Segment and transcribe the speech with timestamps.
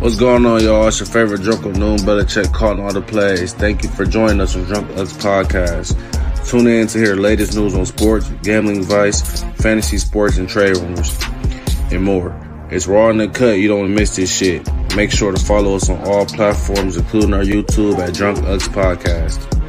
[0.00, 0.88] What's going on, y'all?
[0.88, 3.52] It's your favorite drunk of noon, Belichick calling all the plays.
[3.52, 6.48] Thank you for joining us on Drunk Uncs Podcast.
[6.48, 11.22] Tune in to hear latest news on sports, gambling advice, fantasy sports, and trade rumors,
[11.92, 12.34] and more.
[12.70, 13.58] It's raw in the cut.
[13.58, 14.66] You don't miss this shit.
[14.96, 19.59] Make sure to follow us on all platforms, including our YouTube at Drunk Uncs Podcast.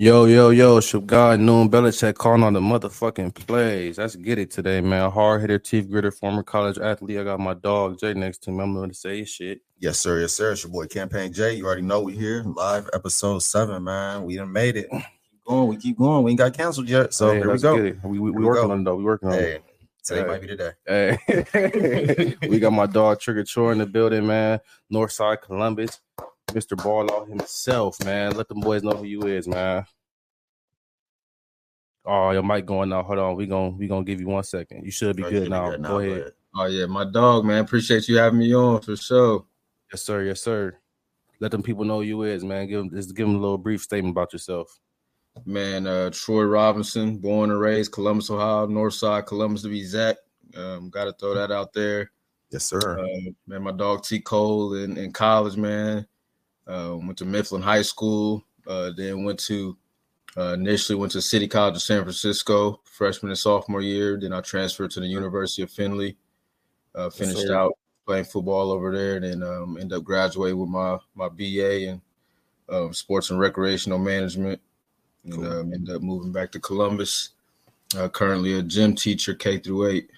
[0.00, 3.98] Yo, yo, yo, Shabgar Noon Belichick calling on the motherfucking plays.
[3.98, 5.10] Let's get it today, man.
[5.10, 7.18] Hard hitter, teeth gritter, former college athlete.
[7.18, 8.62] I got my dog Jay next to me.
[8.62, 9.60] I'm going to say shit.
[9.80, 10.20] Yes, sir.
[10.20, 10.52] Yes, sir.
[10.52, 11.54] It's your boy Campaign Jay.
[11.54, 14.22] You already know we here live episode seven, man.
[14.22, 14.88] We done made it.
[14.88, 15.66] Keep going.
[15.68, 16.22] We keep going.
[16.22, 17.12] We ain't got canceled yet.
[17.12, 17.74] So Hey, here we go.
[17.74, 18.70] We, we, we we working go.
[18.70, 18.94] on it though.
[18.94, 19.64] We working on Hey, it.
[20.04, 20.26] today Hey.
[20.28, 22.36] might be the day.
[22.40, 24.60] Hey, we got my dog Trigger Chore in the building, man.
[24.94, 25.98] Northside Columbus,
[26.48, 26.82] Mr.
[26.82, 28.36] Ball out himself, man.
[28.36, 29.84] Let them boys know who you is, man.
[32.04, 33.04] Oh, your mic going out.
[33.04, 33.36] Hold on.
[33.36, 34.84] We gon' we gonna give you one second.
[34.84, 35.70] You should be Oh, good now.
[35.70, 36.32] good Go ahead.
[36.56, 37.62] Oh yeah, my dog, man.
[37.64, 39.44] Appreciate you having me on for sure.
[39.92, 40.22] Yes, sir.
[40.24, 40.78] Yes, sir.
[41.40, 42.66] Let them people know who you is, man.
[42.66, 44.80] Give them just give them a little brief statement about yourself.
[45.44, 50.20] Man, uh Troy Robinson, born and raised Columbus, Ohio, North Side, Columbus to be exact.
[50.56, 52.10] Um, gotta throw that out there.
[52.50, 52.98] Yes, sir.
[52.98, 54.18] Uh, man, my dog T.
[54.20, 56.06] Cole in, in college, man.
[56.68, 59.76] Uh, went to Mifflin High School, uh, then went to
[60.36, 64.18] uh, initially went to City College of San Francisco, freshman and sophomore year.
[64.20, 66.16] Then I transferred to the University of Findlay.
[66.94, 67.56] Uh, finished sir.
[67.56, 67.72] out
[68.06, 72.02] playing football over there, and then um, ended up graduating with my my BA in
[72.68, 74.60] um, sports and recreational management,
[75.24, 75.46] and Cool.
[75.46, 77.30] um, ended up moving back to Columbus.
[77.96, 80.10] Uh, currently a gym teacher, K through eight.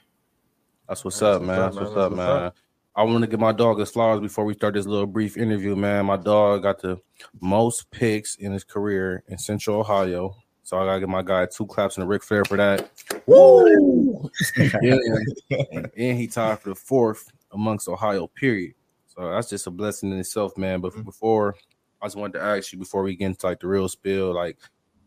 [0.88, 1.58] That's what's That's up, what's man.
[1.60, 1.84] up, That's man.
[1.84, 2.52] what's That's up, what's man.
[3.00, 5.74] I want to give my dog his flowers before we start this little brief interview,
[5.74, 6.04] man.
[6.04, 7.00] My dog got the
[7.40, 10.36] most picks in his career in Central Ohio.
[10.64, 12.90] So I gotta give my guy two claps and a Ric Flair for that.
[13.24, 14.30] Woo!
[14.56, 18.74] and, and he tied for the fourth amongst Ohio, period.
[19.06, 20.82] So that's just a blessing in itself, man.
[20.82, 21.04] But mm-hmm.
[21.04, 21.56] before
[22.02, 24.58] I just wanted to ask you before we get into like the real spill, like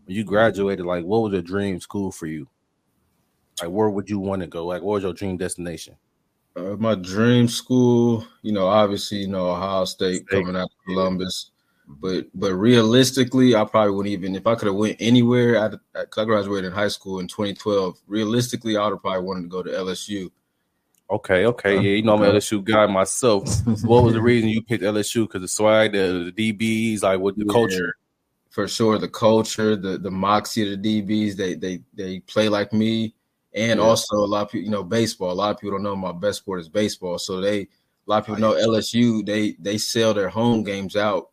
[0.05, 2.47] when you graduated, like what was your dream school for you?
[3.61, 4.65] Like where would you want to go?
[4.65, 5.95] Like what was your dream destination?
[6.55, 10.85] Uh, my dream school, you know, obviously, you know, Ohio State State, coming out of
[10.85, 11.49] Columbus,
[11.87, 15.57] but but realistically, I probably wouldn't even if I could have went anywhere.
[15.95, 17.99] I, I graduated in high school in 2012.
[18.07, 20.29] Realistically, I would have probably wanted to go to LSU.
[21.09, 23.43] Okay, okay, yeah, you know I'm an LSU guy myself.
[23.83, 25.27] What was the reason you picked LSU?
[25.27, 27.51] Because the swag, the, the DBs, like with the Yeah.
[27.51, 27.95] culture.
[28.51, 28.97] for sure.
[28.99, 33.15] The culture, the the moxie of the DBs, they they they play like me,
[33.55, 33.85] and Yeah.
[33.85, 35.31] also a lot of people, you know, baseball.
[35.31, 37.67] A lot of people don't know my best sport is baseball, so they a
[38.07, 39.25] lot of people know LSU.
[39.25, 41.29] They they sell their home games out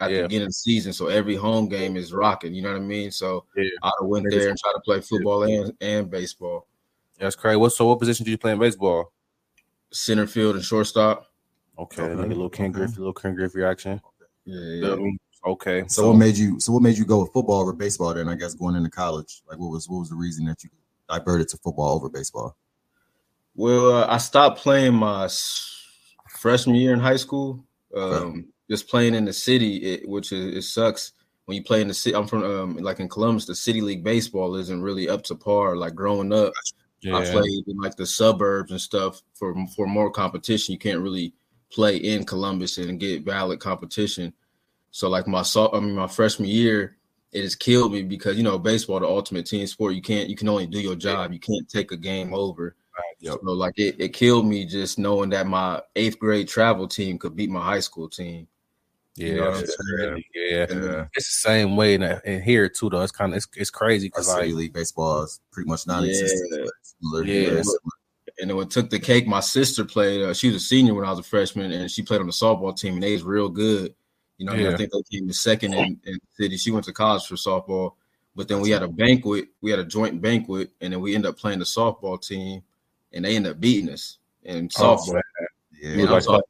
[0.00, 0.16] at Yeah.
[0.18, 2.54] the beginning of the season, so every home game is rocking.
[2.54, 3.10] You know what I mean?
[3.10, 3.68] So Yeah.
[3.82, 6.66] I went there and tried to play football and and baseball,
[7.18, 7.56] That's crazy.
[7.56, 7.86] What so?
[7.86, 9.10] What position do you play in baseball?
[9.92, 11.30] center field and shortstop.
[11.78, 12.78] Okay, Okay, like a little Ken okay.
[12.78, 14.00] Griffey, little Ken Griffey action.
[14.44, 14.94] Yeah, yeah.
[14.96, 15.16] me?
[15.46, 16.58] Okay, So what made you?
[16.58, 18.12] So what made you go with football over baseball?
[18.14, 20.70] Then I guess going into college, like what was what was the reason that you
[21.18, 22.56] diverted to football over baseball?
[23.54, 25.70] Well, uh, I stopped playing my s-
[26.28, 27.64] freshman year in high school.
[27.94, 28.40] Um, Okay.
[28.70, 31.12] Just playing in the city, it, which is, it sucks
[31.44, 32.16] when you play in the city.
[32.16, 35.76] I'm from um, like in Columbus, the city league baseball isn't really up to par.
[35.76, 36.54] Like growing up,
[37.02, 40.72] yeah, I played in like the suburbs and stuff for for more competition.
[40.72, 41.34] You can't really
[41.70, 44.32] play in Columbus and get valid competition.
[44.90, 46.96] So like my so I mean my freshman year,
[47.34, 49.94] it has killed me because you know baseball, the ultimate team sport.
[49.94, 51.32] You can't you can only do your job.
[51.32, 52.76] You can't take a game over.
[53.20, 53.38] Yep.
[53.44, 57.34] So like it, it killed me just knowing that my eighth grade travel team could
[57.34, 58.46] beat my high school team.
[59.16, 59.62] yeah, you know
[59.98, 60.66] yeah, yeah.
[60.70, 61.04] Yeah.
[61.14, 63.00] It's the same way in, in here too, though.
[63.02, 66.50] It's kind of it's, it's crazy because city like league baseball is pretty much non-existent.
[66.52, 66.70] Yeah.
[66.82, 67.48] Similar- Yeah.
[67.62, 67.78] similar.
[68.40, 70.22] And then what took the cake, my sister played.
[70.22, 72.32] Uh, she was a senior when I was a freshman, and she played on the
[72.32, 73.94] softball team, and they was real good.
[74.38, 74.74] You know, what I mean?
[74.74, 76.56] I think they came to second in, in city.
[76.56, 77.92] She went to college for softball,
[78.34, 79.48] but then we had a banquet.
[79.60, 82.62] We had a joint banquet, and then we ended up playing the softball team,
[83.12, 85.14] and they ended up beating us in Oh, softball.
[85.14, 85.22] man.
[85.84, 86.40] Yeah, You know, like, so-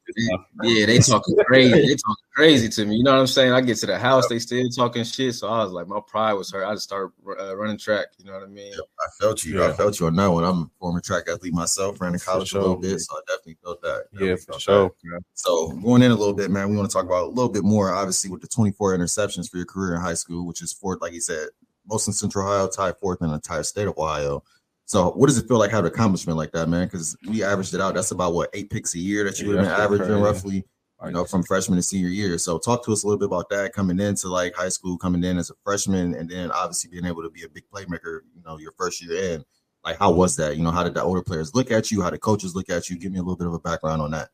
[0.63, 1.73] Yeah, they talking crazy.
[1.73, 2.95] They talking crazy to me.
[2.95, 3.51] You know what I'm saying?
[3.51, 5.35] I get to the house, they still talking shit.
[5.35, 6.65] So I was like, my pride was hurt.
[6.65, 8.07] I just started uh, running track.
[8.17, 8.73] You know what I mean?
[8.73, 9.61] I felt you.
[9.61, 10.45] I felt you on that one.
[10.45, 12.61] I'm a former track athlete myself, ran in college sure.
[12.61, 14.05] a little bit, so I definitely felt that.
[14.13, 14.91] yeah, for sure.
[15.03, 15.21] that.
[15.33, 17.63] So going in a little bit, man, we want to talk about a little bit
[17.63, 21.01] more, obviously, with the 24 interceptions for your career in high school, which is fourth,
[21.01, 21.49] like you said,
[21.87, 24.43] most in Central Ohio, tied fourth in the entire state of Ohio.
[24.85, 26.85] So what does it feel like having an accomplishment like that, man?
[26.85, 27.95] Because we averaged it out.
[27.95, 30.63] That's about what eight picks a year that you would have been averaging roughly.
[31.03, 32.37] you know, from freshman to senior year.
[32.37, 35.23] So talk to us a little bit about that coming into like high school, coming
[35.23, 38.41] in as a freshman, and then obviously being able to be a big playmaker, you
[38.45, 39.45] know, your first year in.
[39.83, 40.57] Like, how was that?
[40.57, 42.01] You know, how did the older players look at you?
[42.01, 42.97] How did coaches look at you?
[42.97, 44.29] Give me a little bit of a background on that.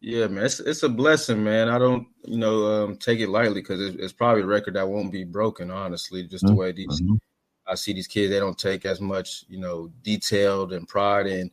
[0.00, 1.68] Yeah, man, it's, it's a blessing, man.
[1.68, 4.88] I don't, you know, um, take it lightly because it's, it's, probably a record that
[4.88, 5.70] won't be broken.
[5.70, 6.54] Honestly, just mm-hmm.
[6.54, 7.14] the way these mm-hmm.
[7.66, 11.50] I see these kids, they don't take as much, you know, detailed and pride, and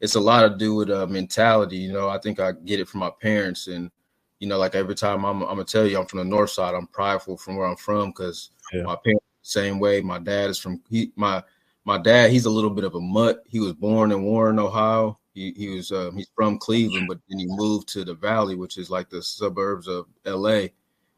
[0.00, 1.76] it's a lot to do with uh, mentality.
[1.76, 3.90] You know, I think I get it from my parents, and
[4.38, 6.74] you know, like every time I'm, I'm gonna tell you, I'm from the north side.
[6.74, 8.82] I'm prideful from where I'm from because yeah.
[8.82, 10.00] my parents same way.
[10.00, 11.42] My dad is from he my
[11.84, 12.30] my dad.
[12.30, 13.42] He's a little bit of a mutt.
[13.46, 15.18] He was born in Warren, Ohio.
[15.34, 18.76] He he was um, he's from Cleveland, but then he moved to the Valley, which
[18.76, 20.72] is like the suburbs of L.A.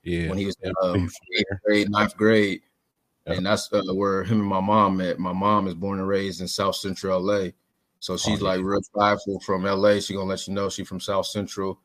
[0.05, 2.63] Yeah, when he was in um, eighth grade, ninth grade.
[3.29, 5.19] And that's uh, where him and my mom met.
[5.19, 7.49] My mom is born and raised in South Central LA,
[8.01, 10.01] so she's oh, like real prideful from LA.
[10.01, 11.81] She gonna let you know she from South Central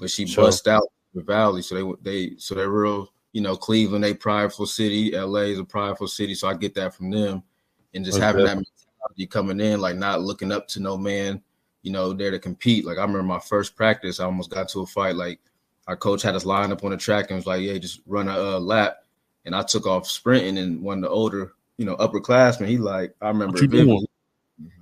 [0.00, 0.44] but she sure.
[0.44, 0.82] bust out
[1.14, 1.62] the valley.
[1.62, 5.64] So they they so they're real, you know, Cleveland, a prideful city, LA is a
[5.64, 6.34] prideful city.
[6.34, 7.44] So I get that from them.
[7.94, 11.42] And just having that mentality coming in, like not looking up to no man,
[11.82, 12.84] you know, there to compete.
[12.84, 15.16] Like I remember my first practice, I almost got to a fight.
[15.16, 15.40] Like
[15.86, 18.28] our coach had us line up on the track and was like, "Yeah, just run
[18.28, 18.98] a uh, lap."
[19.44, 23.14] And I took off sprinting, and one of the older, you know, upperclassmen, he like,
[23.22, 24.06] I remember vividly.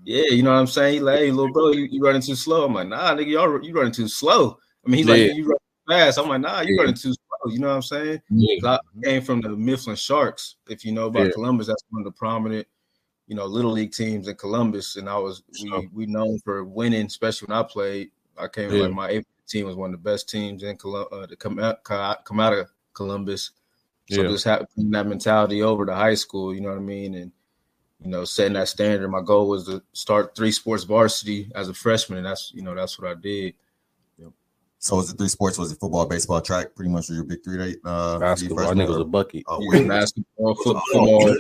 [0.05, 0.95] Yeah, you know what I'm saying?
[0.95, 2.65] He like, hey, little bro, you, you running too slow.
[2.65, 4.59] I'm like, nah, nigga, y'all you running too slow.
[4.85, 5.27] I mean, he's yeah.
[5.29, 5.59] like, you running
[5.89, 6.19] fast.
[6.19, 6.81] I'm like, nah, you yeah.
[6.81, 7.53] running too slow.
[7.53, 8.21] You know what I'm saying?
[8.31, 8.67] Yeah.
[8.67, 10.57] I came from the Mifflin Sharks.
[10.69, 11.33] If you know about yeah.
[11.33, 12.67] Columbus, that's one of the prominent,
[13.27, 14.97] you know, little league teams in Columbus.
[14.97, 18.11] And I was we we known for winning, especially when I played.
[18.37, 18.85] I came yeah.
[18.85, 21.85] like my team was one of the best teams in Columbus uh, to come out
[21.85, 23.53] come out of Columbus.
[24.11, 24.29] So yeah.
[24.29, 27.33] just having that mentality over to high school, you know what I mean, and
[28.01, 29.09] you know, setting that standard.
[29.09, 32.75] My goal was to start three sports varsity as a freshman, and that's you know
[32.75, 33.55] that's what I did.
[34.81, 35.59] So was it three sports?
[35.59, 36.75] Was it football, baseball, track?
[36.75, 37.77] Pretty much your big three.
[37.85, 38.61] Uh, basketball.
[38.61, 39.43] I think it was a bucket.
[39.49, 41.37] Oh, yeah, basketball, football.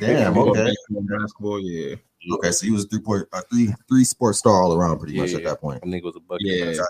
[0.00, 0.36] Damn.
[0.36, 0.74] Okay.
[0.90, 1.60] Basketball.
[1.60, 1.94] Yeah.
[2.32, 5.22] Okay, so he was three point, uh, three three sports star all around, pretty yeah,
[5.22, 5.82] much at that point.
[5.84, 6.46] I think it was a bucket.
[6.46, 6.64] Yeah.
[6.64, 6.82] Got you.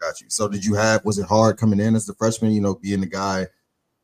[0.00, 0.26] Got you.
[0.30, 1.04] So did you have?
[1.04, 2.52] Was it hard coming in as the freshman?
[2.52, 3.46] You know, being the guy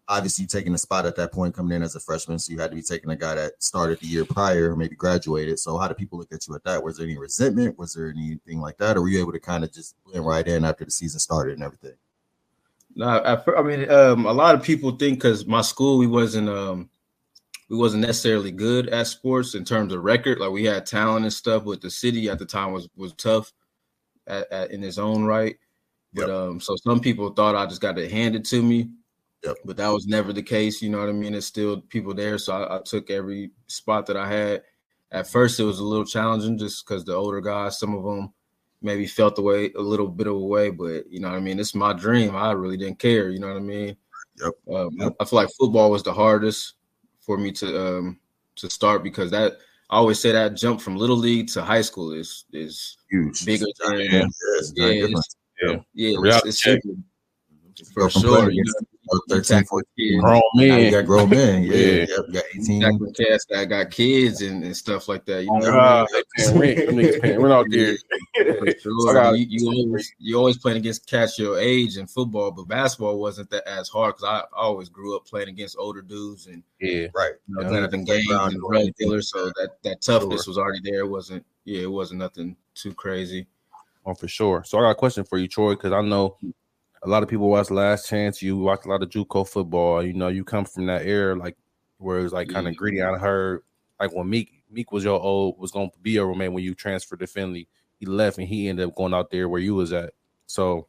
[0.09, 2.39] obviously taking a spot at that point coming in as a freshman.
[2.39, 5.59] So you had to be taking a guy that started the year prior, maybe graduated.
[5.59, 6.83] So how do people look at you at that?
[6.83, 7.79] Was there any resentment?
[7.79, 8.97] Was there anything like that?
[8.97, 11.55] Or were you able to kind of just blend right in after the season started
[11.55, 11.95] and everything?
[12.95, 16.49] No, I, I mean, um, a lot of people think because my school, we wasn't,
[16.49, 16.91] um,
[17.69, 20.39] we wasn't necessarily good at sports in terms of record.
[20.39, 23.53] Like we had talent and stuff, but the city at the time was was tough
[24.27, 25.57] at, at, in its own right.
[26.13, 26.37] But yep.
[26.37, 28.91] um, so some people thought I just got it handed to me.
[29.45, 29.57] Yep.
[29.65, 30.81] But that was never the case.
[30.81, 31.35] You know what I mean?
[31.35, 32.39] It's still people there.
[32.39, 34.63] So I, I took every spot that I had.
[35.13, 38.33] At first, it was a little challenging just because the older guys, some of them
[38.83, 41.41] maybe felt the way a little bit of a way, but you know what I
[41.41, 41.59] mean?
[41.59, 42.35] It's my dream.
[42.35, 43.31] I really didn't care.
[43.31, 43.97] You know what I mean?
[44.41, 44.53] Yep.
[44.75, 45.13] Um, yep.
[45.21, 46.75] I, feel like football was the hardest
[47.21, 48.21] for me to um
[48.57, 49.59] to start because that
[49.91, 53.67] I always say that jump from little league to high school is is huge, bigger
[53.85, 54.07] than yeah,
[54.75, 55.07] yeah, yeah,
[55.63, 58.51] yeah, yeah, it's, it's, for sure.
[58.51, 58.87] You know,
[59.29, 60.21] 13, 14.
[60.21, 60.85] Grown men.
[60.85, 61.65] You got grown men.
[61.75, 61.77] Yeah.
[61.77, 62.05] yeah.
[62.09, 62.81] Yep, you got 18.
[62.81, 65.45] Got cats that got kids and, and stuff like that.
[65.45, 66.07] You know, uh,
[67.39, 67.97] We're out there.
[68.81, 69.35] Sure.
[69.35, 73.51] you, you, always you always playing against cats your age in football, but basketball wasn't
[73.51, 77.33] that as hard because I, always grew up playing against older dudes and yeah, right.
[77.49, 77.87] You know, yeah.
[77.87, 80.51] games and drug dealers, so that that toughness sure.
[80.51, 81.01] was already there.
[81.01, 83.47] It wasn't yeah, it wasn't nothing too crazy.
[84.07, 84.65] Oh, for sure.
[84.65, 86.37] So I got a question for you, Troy, because I know
[87.05, 88.43] a lot of people watch Last Chance.
[88.43, 90.03] You watch a lot of JUCO football.
[90.03, 91.57] You know, you come from that era, like
[91.99, 92.79] where it's like kind of mm-hmm.
[92.79, 93.03] gritty.
[93.03, 93.63] I heard
[94.01, 96.75] like when Meek Meek was your old was going to be your roommate when you
[96.75, 97.69] transferred to Findlay.
[97.99, 100.13] He left and he ended up going out there where you was at.
[100.47, 100.89] So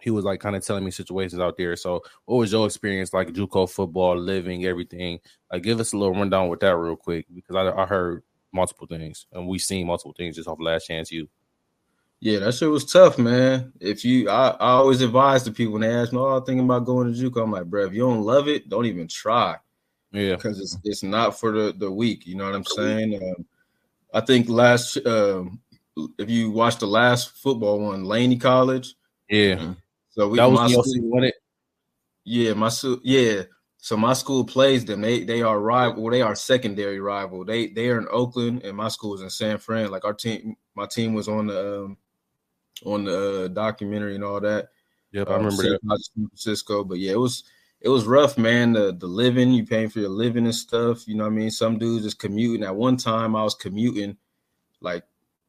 [0.00, 1.76] he was like kind of telling me situations out there.
[1.76, 5.20] So what was your experience like JUCO football, living, everything?
[5.52, 8.86] Like give us a little rundown with that real quick because I, I heard multiple
[8.86, 11.28] things and we seen multiple things just off Last Chance U.
[12.24, 13.72] Yeah, that shit was tough, man.
[13.80, 16.64] If you, I, I always advise the people when they ask me, "Oh, I'm thinking
[16.64, 19.56] about going to JUCO." I'm like, bro, if you don't love it, don't even try.
[20.12, 22.24] Yeah, because it's it's not for the the weak.
[22.24, 23.20] You know what I'm saying?
[23.20, 23.44] Um,
[24.14, 25.58] I think last, um,
[26.16, 28.94] if you watch the last football one, Laney College.
[29.28, 29.74] Yeah.
[30.10, 31.34] So we that was the school, won it.
[32.22, 33.00] Yeah, my school.
[33.02, 33.42] Yeah.
[33.78, 35.00] So my school plays them.
[35.00, 36.00] They they are rival.
[36.00, 37.44] Well, they are secondary rival.
[37.44, 39.90] They they are in Oakland, and my school is in San Fran.
[39.90, 41.96] Like our team, my team was on the um,
[42.84, 44.68] on the uh, documentary and all that.
[45.12, 45.78] Yep, um, I remember that.
[46.14, 47.44] San Francisco, but yeah, it was
[47.80, 48.72] it was rough, man.
[48.72, 51.06] The the living, you paying for your living and stuff.
[51.06, 51.50] You know what I mean?
[51.50, 52.64] Some dudes is commuting.
[52.64, 54.16] At one time, I was commuting
[54.80, 55.04] like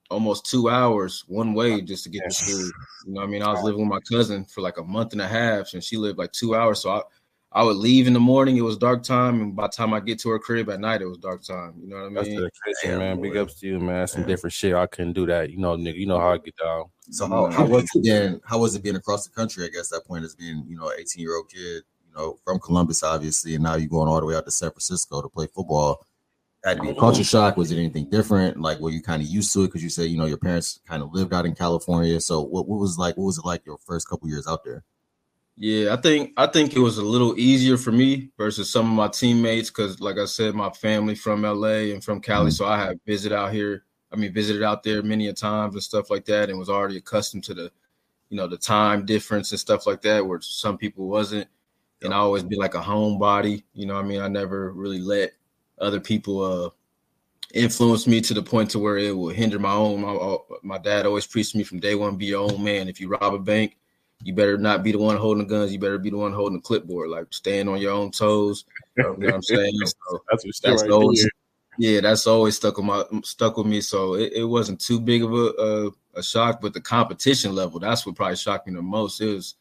[0.09, 2.71] almost two hours one way just to get to school.
[3.05, 5.13] You know, what I mean, I was living with my cousin for like a month
[5.13, 6.81] and a half, and she lived like two hours.
[6.81, 7.01] So I,
[7.55, 9.99] I would leave in the morning, it was dark time, and by the time I
[9.99, 11.75] get to her crib at night, it was dark time.
[11.79, 12.13] You know what I mean?
[12.15, 12.49] That's mean?
[12.65, 13.21] dedication, man.
[13.21, 13.99] Big ups to you, man.
[13.99, 14.73] That's some different shit.
[14.73, 15.51] I couldn't do that.
[15.51, 15.95] You know, nigga.
[15.95, 16.85] You know how I get down.
[17.11, 19.65] So how, how was it being how was it being across the country?
[19.65, 22.39] I guess that point as being you know an 18 year old kid, you know
[22.43, 25.29] from Columbus obviously, and now you're going all the way out to San Francisco to
[25.29, 26.03] play football.
[26.65, 27.23] Had to be a culture oh.
[27.23, 27.57] shock.
[27.57, 28.59] Was it anything different?
[28.59, 30.79] Like were you kind of used to it because you said you know your parents
[30.87, 32.19] kind of lived out in California.
[32.19, 33.15] So what, what was like?
[33.15, 34.83] What was it like your first couple years out there?
[35.55, 38.93] Yeah, I think I think it was a little easier for me versus some of
[38.95, 42.53] my teammates because, like I said, my family from LA and from Cali, Mhm.
[42.53, 43.85] so I had visited out here.
[44.11, 46.97] I mean, visited out there many a times and stuff like that, and was already
[46.97, 47.71] accustomed to the,
[48.29, 51.47] you know, the time difference and stuff like that, where some people wasn't.
[52.03, 53.95] And I always be like a homebody, you know.
[53.95, 55.33] what I mean, I never really let
[55.79, 56.69] other people uh
[57.53, 60.01] influence me to the point to where it will hinder my own.
[60.01, 62.89] My, my dad always preached to me from day one: be your own man.
[62.89, 63.77] If you rob a bank,
[64.23, 65.71] you better not be the one holding the guns.
[65.73, 67.09] You better be the one holding the clipboard.
[67.09, 68.65] Like stand on your own toes.
[68.97, 69.71] You know what I'm saying?
[69.85, 71.29] So That's what that's always,
[71.77, 73.81] yeah, that's always stuck with my stuck with me.
[73.81, 77.79] So it, it wasn't too big of a, a a shock, but the competition level
[77.79, 79.19] that's what probably shocked me the most.
[79.21, 79.55] It was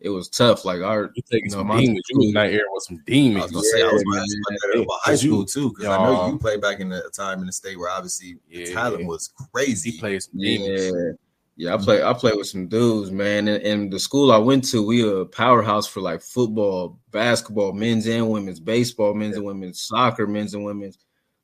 [0.00, 0.64] it was tough.
[0.64, 2.02] Like our You taking No, some my- demons.
[2.10, 3.36] You in that era with some demons.
[3.36, 5.44] I was gonna say I was Yeah, gonna about that about high Cause you- school
[5.46, 8.36] too, because I know Y'all- played back in the time in the state where obviously
[8.50, 9.06] the talent yeah.
[9.06, 9.92] was crazy.
[9.92, 11.16] He plays some demons.
[11.62, 11.68] Yeah.
[11.70, 13.48] Yeah, I play I play with some dudes, man.
[13.48, 18.06] And, and the school I went to, we a powerhouse for like football, basketball, men's
[18.06, 20.98] and women's, baseball, men's and women's, soccer, men's and women's.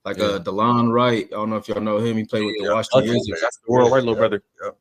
[0.04, 0.25] Like Yeah.
[0.25, 1.26] uh Delon Wright.
[1.26, 2.16] I don't know if y'all know him.
[2.16, 3.40] He played with the Yeah, Washington that's Wizards.
[3.42, 4.42] That's the world, right, little brother?
[4.64, 4.76] Yep.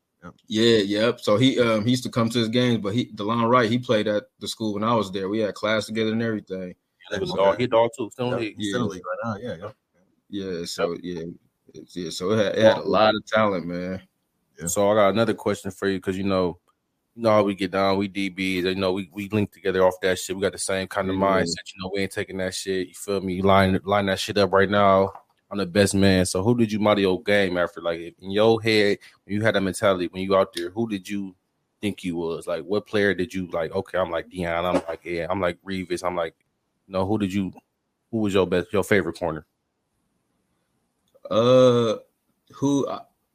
[0.47, 1.19] Yeah, yep.
[1.21, 3.77] So he um he used to come to his games, but he Delon Wright, he
[3.77, 5.29] played at the school when I was there.
[5.29, 6.73] We had class together and everything.
[7.11, 7.59] He was dog.
[7.59, 8.09] He dog too.
[8.11, 8.55] Still Yep, league.
[8.57, 9.35] he's still league right now.
[9.39, 9.71] Yeah, yeah.
[10.29, 11.21] Yeah, so yeah.
[11.73, 14.01] It's- Yeah, so it had, it had a lot of talent, man.
[14.59, 14.67] Yeah.
[14.67, 16.59] So I got another question for you because you know,
[17.15, 17.97] you know how we get down.
[17.97, 20.35] We DBs, you know, we we link together off that shit.
[20.35, 21.21] We got the same kind of Yeah.
[21.21, 21.73] mindset.
[21.73, 22.87] You know, we ain't taking that shit.
[22.89, 23.35] You feel me?
[23.35, 25.11] You line line that shit up right now.
[25.49, 26.25] I'm the best man.
[26.25, 27.81] So who did you model your game after?
[27.81, 31.07] Like in your head, when you had that mentality when you out there, who did
[31.07, 31.35] you
[31.81, 32.47] think you was?
[32.47, 33.71] Like what player did you like?
[33.73, 34.65] Okay, I'm like Dion.
[34.65, 35.27] I'm like yeah.
[35.29, 36.03] I'm like Revis.
[36.03, 36.35] I'm like,
[36.87, 37.51] you know, who did you?
[38.11, 38.71] Who was your best?
[38.71, 39.45] Your favorite corner?
[41.29, 41.95] Uh,
[42.53, 42.87] who?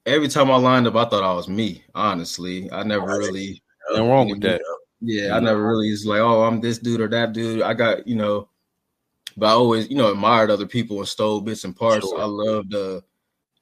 [0.04, 1.85] Every time I lined up, I thought I was me.
[1.94, 3.62] Honestly, I never really.
[3.90, 4.61] Nothing wrong with that.
[5.00, 7.62] Yeah, I never really was like, oh, I'm this dude or that dude.
[7.62, 8.49] I got you know,
[9.37, 12.06] but I always you know admired other people and stole bits and parts.
[12.06, 12.21] Sure.
[12.21, 13.00] I loved uh,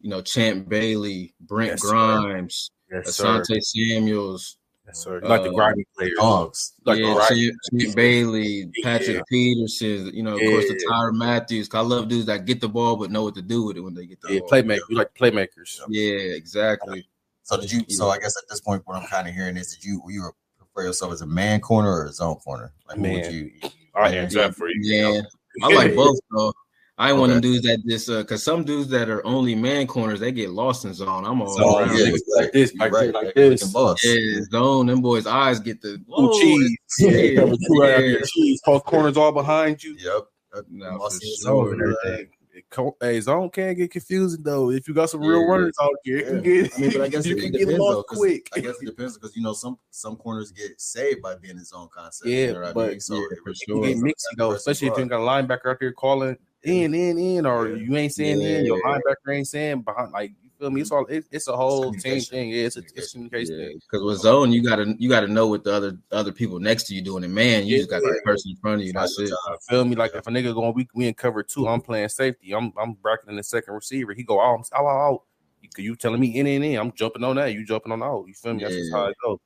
[0.00, 1.80] you know, Champ Bailey, Brent Yes.
[1.82, 3.24] Grimes, Yes, sir.
[3.24, 4.56] Asante Samuels.
[4.90, 5.20] Yes, sir.
[5.22, 6.12] You like the Uh, grinding players.
[6.18, 6.72] Dogs.
[6.84, 7.28] Like yeah, right.
[7.28, 9.22] Champ, Champ Bailey, Patrick Yeah.
[9.28, 10.90] Peterson, you know, of course, the Yeah.
[10.90, 11.64] Tyrann Mathieu.
[11.64, 13.80] 'cause I love dudes that get the ball but know what to do with it
[13.80, 14.48] when they get the Yeah, ball.
[14.50, 14.80] playmaker.
[14.88, 15.80] You like playmakers.
[15.88, 17.06] Yeah, exactly.
[17.44, 17.84] So did you?
[17.88, 20.30] So I guess at this point, what I'm kind of hearing is, did you you
[20.58, 22.72] prefer yourself as a man corner or a zone corner?
[22.88, 23.12] Like, what Man.
[23.22, 23.50] would you?
[23.94, 24.76] I answer that for you.
[24.82, 25.22] Yeah,
[25.62, 26.52] I like both though.
[27.00, 29.54] I ain't one of them dudes that just uh, cause some dudes that are only
[29.54, 31.24] man corners they get lost in zone.
[31.24, 31.96] I'm all So, around.
[31.96, 33.62] yeah, Yeah, like this, like right, this, like like this.
[33.64, 34.48] freaking boss.
[34.52, 34.86] zone.
[34.86, 36.76] Them boys' eyes get the Two whoa, cheese.
[36.98, 37.34] Yeah.
[37.40, 38.16] Cover two Yeah.
[38.26, 38.60] Cheese.
[38.66, 39.96] Both corners all behind you.
[39.98, 40.64] Yep.
[40.70, 41.36] No, Boss for in sure.
[41.36, 42.30] zone and everything.
[42.52, 44.70] It co- Hey, zone can get confusing though.
[44.70, 45.46] If you got some real Yeah.
[45.46, 47.52] runners out there, it can get, I mean, but I guess you it, can it
[47.52, 48.02] get depends though.
[48.02, 48.48] quick.
[48.54, 51.64] I guess it depends because you know some some corners get saved by being in
[51.64, 52.28] zone concept.
[52.28, 53.00] Yeah, you know what I but- mean?
[53.00, 53.80] so yeah, it for really sure.
[53.80, 55.10] get depends on mixy though, especially if you guard.
[55.10, 57.76] got a linebacker out there calling in, in, in, or Yeah.
[57.76, 58.98] you ain't saying in, your Yeah.
[58.98, 60.12] linebacker ain't saying behind.
[60.12, 60.80] Like you feel me?
[60.82, 62.50] It's all it, it's a whole team thing.
[62.50, 63.78] Yeah, it's a it's communication Yeah, thing.
[63.80, 66.94] because with zone you gotta you gotta know what the other other people next to
[66.94, 67.24] you doing.
[67.24, 68.10] And man, you just got Yeah.
[68.12, 68.92] that person in front of you.
[68.92, 69.30] That's it.
[69.68, 69.96] Feel me?
[69.96, 72.52] Like if a nigga going we we in cover two, I'm playing safety.
[72.52, 74.12] I'm I'm bracketing the second receiver.
[74.12, 75.22] He go out, out, out.
[75.62, 76.78] You, you telling me in, in, in.
[76.78, 77.52] I'm jumping on that.
[77.54, 78.24] You jumping on out.
[78.26, 78.62] You feel me?
[78.62, 78.98] That's just Yeah.
[78.98, 79.38] how it goes.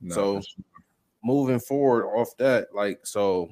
[0.00, 0.40] No, So-
[1.24, 3.48] moving forward off that, like so,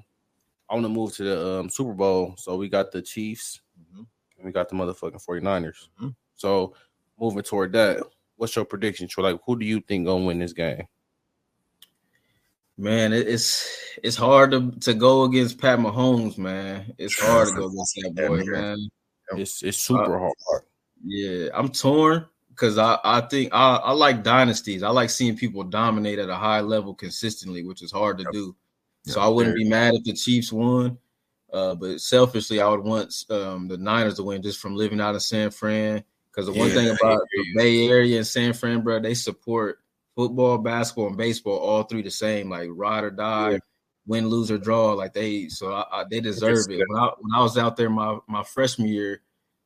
[0.70, 2.34] I want to move to the um, Super Bowl.
[2.38, 4.06] So we got the Chiefs, Mhm.
[4.36, 5.88] and we got the motherfucking 49ers.
[6.00, 6.14] Mhm.
[6.36, 6.74] So
[7.20, 8.02] moving toward that,
[8.36, 9.08] what's your prediction?
[9.18, 10.84] Like, who do you think gonna win this game?
[12.78, 13.68] Man, it's
[14.02, 16.94] it's hard to, to go against Pat Mahomes, man.
[16.96, 18.88] It's hard to go against that boy, man.
[19.36, 20.62] It's it's super Uh, hard.
[21.04, 24.82] Yeah, I'm torn because I, I think I, I like dynasties.
[24.82, 28.32] I like seeing people dominate at a high level consistently, which is hard to Yep.
[28.32, 28.56] do.
[29.10, 30.98] So I wouldn't be mad if the Chiefs won.
[31.52, 35.14] Uh, but selfishly, I would want um, the Niners to win just from living out
[35.14, 36.04] of San Fran.
[36.30, 37.44] Because the one Yeah, thing about the.
[37.56, 39.78] Bay Area and San Fran, bro, they support
[40.14, 43.58] football, basketball, and baseball all three the same, like ride or die, Yeah.
[44.06, 44.92] win, lose or draw.
[44.92, 46.84] Like they, so I, I, they deserve it.
[46.86, 49.22] When I when I was out there my my freshman year,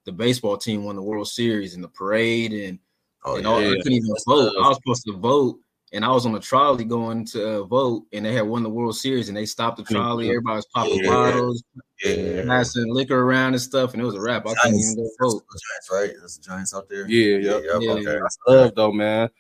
[0.07, 2.79] the baseball team won the World Series and the parade and
[3.25, 3.69] Oh and all, yeah.
[3.71, 4.53] I couldn't even vote.
[4.63, 5.59] I was supposed to vote,
[5.95, 8.69] and I was on a trolley going to uh, vote, and they had won the
[8.71, 10.29] World Series, and they stopped the trolley.
[10.29, 11.11] Everybody was popping Yeah.
[11.11, 11.65] bottles,
[12.05, 12.45] Yeah.
[12.47, 14.47] passing liquor around and stuff, and it was a wrap.
[14.47, 15.43] I couldn't even go vote.
[15.51, 16.21] The Giants, right?
[16.21, 17.09] That's the Giants out there.
[17.09, 17.59] Yeah, yeah.
[17.59, 17.91] yep, Yeah.
[17.93, 18.19] okay.
[18.21, 19.31] That's love though, man.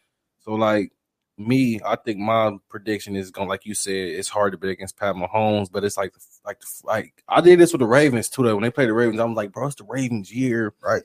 [0.40, 0.92] So like
[1.37, 4.96] me, I think my prediction is going like you said, it's hard to bet against
[4.96, 6.14] Pat Mahomes, but it's like
[6.46, 8.44] like like I did this with the Ravens too.
[8.44, 11.02] Though when they played the Ravens, I'm like, bro, it's the Ravens year, Right.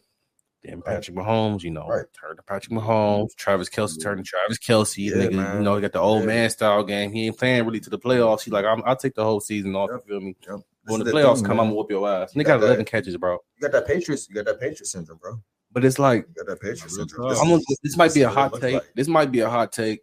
[0.64, 2.06] Then Patrick Mahomes, you know, Right.
[2.20, 3.24] turn to Patrick Mahomes.
[3.28, 3.38] Mm-hmm.
[3.38, 4.02] Travis Kelce mm-hmm.
[4.02, 4.98] turned to Travis Kelce.
[4.98, 5.58] Yeah, nigga, man.
[5.58, 6.28] you know, he got the old Yeah.
[6.28, 7.14] man style game.
[7.14, 8.42] He ain't playing really to the playoffs.
[8.42, 9.90] He like, I'm, I'll take the whole season off.
[9.92, 10.02] Yep.
[10.08, 10.36] You feel me?
[10.50, 10.60] Yep.
[10.84, 11.66] When the playoffs thing, come, man.
[11.66, 12.36] I'm gonna whoop your ass.
[12.36, 12.88] You Nigga got got 11 that.
[12.88, 13.34] catches, bro.
[13.34, 14.28] You got that Patriots.
[14.28, 15.42] You got that Patriots syndrome, bro.
[15.72, 17.30] But it's like You got that Patriots syndrome.
[17.30, 18.74] This gonna, this might be a is what it hot take.
[18.74, 18.92] like.
[18.96, 20.02] This might be a hot take,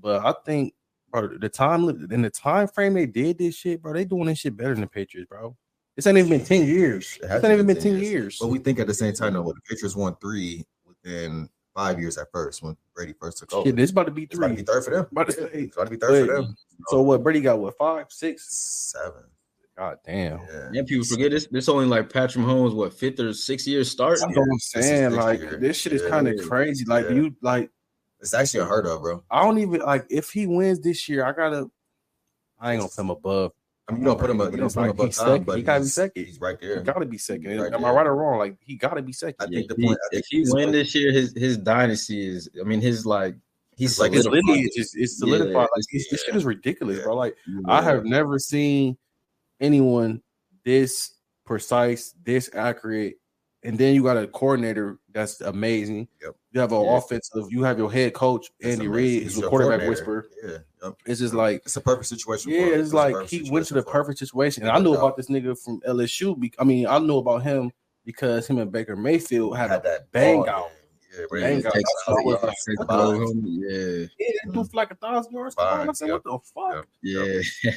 [0.00, 0.74] but I think,
[1.10, 4.38] bro, the time in the time frame they did this shit, bro, they doing this
[4.38, 5.56] shit better than the Patriots, bro.
[5.96, 7.16] This ain't even been ten years.
[7.16, 8.10] It This hasn't ain't even been been 10 years.
[8.10, 8.38] years.
[8.40, 12.16] But we think at the same time, though, the Patriots won three within five years
[12.18, 13.68] at first when Brady first took over.
[13.68, 14.26] Shit, this about to be three.
[14.26, 14.62] It's about to three.
[14.62, 15.06] be third for them.
[15.12, 16.56] About to Yeah, it's about to be third for them.
[16.88, 17.22] So what?
[17.22, 17.76] Brady got what?
[17.76, 18.46] Five, six?
[18.92, 19.24] Seven.
[19.76, 20.40] God damn.
[20.40, 20.68] Yeah.
[20.72, 21.46] Yeah, people forget this.
[21.50, 24.18] This only like Patrick Mahomes, what fifth or sixth year start?
[24.20, 25.10] That's what I'm This saying.
[25.10, 25.56] sixth Like year.
[25.58, 26.08] this shit is Yeah.
[26.08, 26.84] kind of crazy.
[26.86, 27.12] Like Yeah.
[27.14, 27.70] you like
[28.20, 29.22] It's actually unheard of, bro.
[29.30, 31.70] I don't even like if he wins this year, I gotta
[32.60, 33.52] I ain't gonna put him above.
[33.92, 34.46] I mean, you don't put him up.
[34.50, 36.24] But You don't put him above he's Tom, but He gotta be he's- second.
[36.26, 36.80] He's right He there.
[36.82, 37.60] gotta be second.
[37.60, 38.38] Right Am I right or wrong?
[38.38, 39.36] Like he gotta be second.
[39.40, 39.98] I think the point.
[40.12, 42.48] I if he win point- this year, his his dynasty is.
[42.60, 43.34] I mean, his like
[43.76, 44.48] he's like It's solidified.
[44.48, 45.50] literally it's, it's solidified.
[45.52, 47.04] Yeah, like it's- it's, this shit is ridiculous, Yeah.
[47.04, 47.16] bro.
[47.16, 48.96] Like I have never seen
[49.60, 50.22] anyone
[50.64, 51.12] this
[51.44, 53.16] precise, this accurate,
[53.64, 56.08] and then you got a coordinator that's amazing.
[56.22, 56.34] Yep.
[56.52, 56.96] You have an Yeah.
[56.98, 57.44] offensive.
[57.50, 58.88] You have your head coach It's Andy.
[58.88, 59.90] Reid, He's who's a quarterback coordinator.
[59.90, 60.26] whisperer.
[60.42, 60.58] Yeah.
[60.88, 60.94] Yep.
[61.06, 62.50] It's just like It's a perfect situation.
[62.52, 62.80] yeah, for him.
[62.80, 63.92] it's like he went to the situation for him.
[64.04, 64.62] perfect situation.
[64.64, 66.34] And I knew about this nigga from LSU.
[66.38, 67.70] be- I mean, I knew about him
[68.04, 70.68] because him and Baker Mayfield had, Had a that bang ball out.
[70.68, 70.76] game.
[71.18, 71.72] Yeah, where Bang he out.
[71.74, 72.92] takes So out it like, six Take box.
[73.04, 75.54] over him, Yeah, Yeah, they threw for like a thousand yards.
[75.58, 76.88] I said, yep, what the fuck?
[77.02, 77.70] yeah.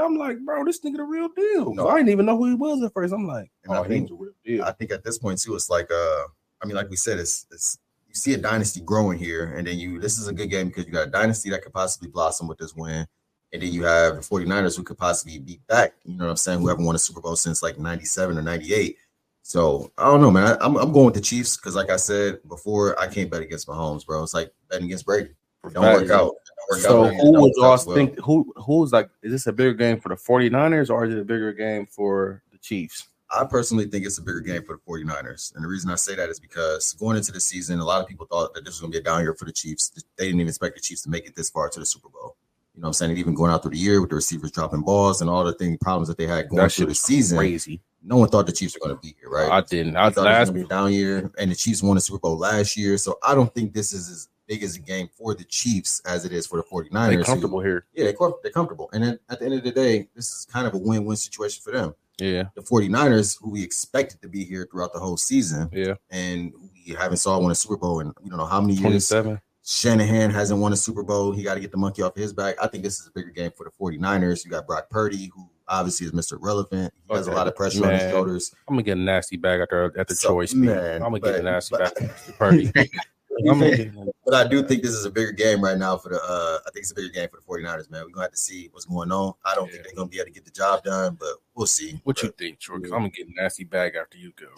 [0.00, 1.74] I'm like, bro, this nigga the real deal.
[1.74, 1.88] No.
[1.88, 3.12] I didn't even know who he was at first.
[3.12, 4.64] I'm like, And I oh, think- he's the real deal.
[4.64, 6.22] I think at this point too, it's like uh,
[6.62, 9.78] I mean, like we said, it's it's you see a dynasty growing here, and then
[9.78, 12.48] you this is a good game because you got a dynasty that could possibly blossom
[12.48, 13.06] with this win.
[13.52, 16.36] And then you have the 49ers who could possibly beat back, you know what I'm
[16.36, 18.96] saying, who haven't won a Super Bowl since like 97 or 98.
[19.42, 20.56] So I don't know, man.
[20.60, 23.42] I, am I'm going with the Chiefs because, like I said before, I can't bet
[23.42, 24.22] against Mahomes, bro.
[24.22, 25.30] It's like betting against Brady.
[25.64, 26.32] It don't work out.
[26.70, 29.74] It don't work So who would y'all think who who's like is this a bigger
[29.74, 33.08] game for the 49ers or is it a bigger game for the Chiefs?
[33.30, 35.54] I personally think it's a bigger game for the 49ers.
[35.54, 38.06] And the reason I say that is because going into the season, a lot of
[38.06, 39.90] people thought that this was going to be a down year for the Chiefs.
[40.16, 42.36] They didn't even expect the Chiefs to make it this far to the Super Bowl.
[42.74, 43.10] You know what I'm saying?
[43.12, 45.52] And even going out through the year with the receivers dropping balls and all the
[45.54, 47.80] thing problems that they had going That through the season, crazy.
[48.02, 49.50] no one thought the Chiefs were going to be here, right?
[49.50, 49.96] I didn't.
[49.96, 51.82] I I thought it was last going to be a down year, and the Chiefs
[51.82, 52.98] won the Super Bowl last year.
[52.98, 56.24] So I don't think this is as big as a game for the Chiefs as
[56.24, 57.08] it is for the 49ers.
[57.10, 57.86] They're comfortable here.
[57.94, 58.88] yeah, they're, they're comfortable.
[58.92, 61.16] And then at the end of the day, this is kind of a win win
[61.16, 65.16] situation for them Yeah, the 49ers, who we expected to be here throughout the whole
[65.16, 65.94] season, yeah.
[66.10, 66.52] and
[66.86, 69.08] we haven't saw win a Super Bowl in we don't know how many years.
[69.08, 69.40] 27.
[69.66, 71.32] Shanahan hasn't won a Super Bowl.
[71.32, 72.54] He got to get the monkey off his back.
[72.62, 74.44] I think this is a bigger game for the 49ers.
[74.44, 76.36] You got Brock Purdy, who obviously is Mr.
[76.38, 76.92] Relevant.
[77.08, 78.54] He has a lot of pressure on his shoulders.
[78.68, 80.52] I'm gonna get a nasty bag after after So, choice.
[80.52, 82.36] man, I'm gonna get a nasty but- Mr.
[82.36, 82.72] Purdy.
[83.38, 83.92] I'm gonna get,
[84.24, 86.70] But I do think this is a bigger game right now for the uh I
[86.70, 88.04] think it's a bigger game for the 49ers, man.
[88.04, 89.34] We're gonna have to see what's going on.
[89.44, 89.72] I don't Yeah.
[89.72, 92.00] think they're gonna be able to get the job done, but we'll see.
[92.04, 92.78] what you But think, Troy?
[92.78, 94.48] 'Cause I'm gonna get a nasty bag after you go.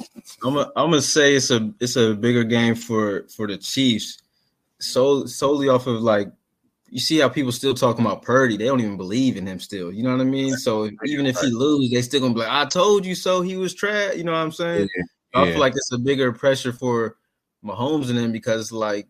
[0.45, 4.19] I'm gonna I'm gonna say it's a it's a bigger game for for the Chiefs,
[4.81, 6.29] so solely off of like
[6.89, 8.57] you see how people still talking about Purdy.
[8.57, 9.93] They don't even believe in him still.
[9.93, 10.57] You know what I mean?
[10.57, 13.57] So even if he lose, they still gonna be like, "I told you so." He
[13.57, 14.17] was trash.
[14.17, 14.89] You know what I'm saying?
[15.35, 15.51] I Yeah.
[15.53, 17.17] feel like it's a bigger pressure for
[17.67, 19.07] Mahomes and them because like.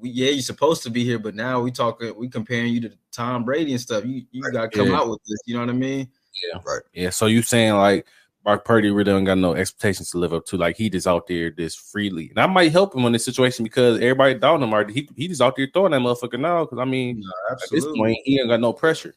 [0.00, 2.92] We, yeah, you're supposed to be here, but now we talking, we comparing you to
[3.10, 4.04] Tom Brady and stuff.
[4.04, 4.98] You you got to come Yeah.
[4.98, 5.40] out with this.
[5.44, 6.08] You know what I mean?
[6.40, 6.82] Yeah, right.
[6.92, 8.06] Yeah, so you saying like
[8.44, 10.56] Mark Purdy really don't got no expectations to live up to.
[10.56, 13.64] Like he just out there just freely, and I might help him in this situation
[13.64, 14.72] because everybody down him.
[14.72, 14.92] Already.
[14.92, 16.64] He he just out there throwing that motherfucker now.
[16.64, 19.16] Because I mean, at this point, he ain't got no pressure.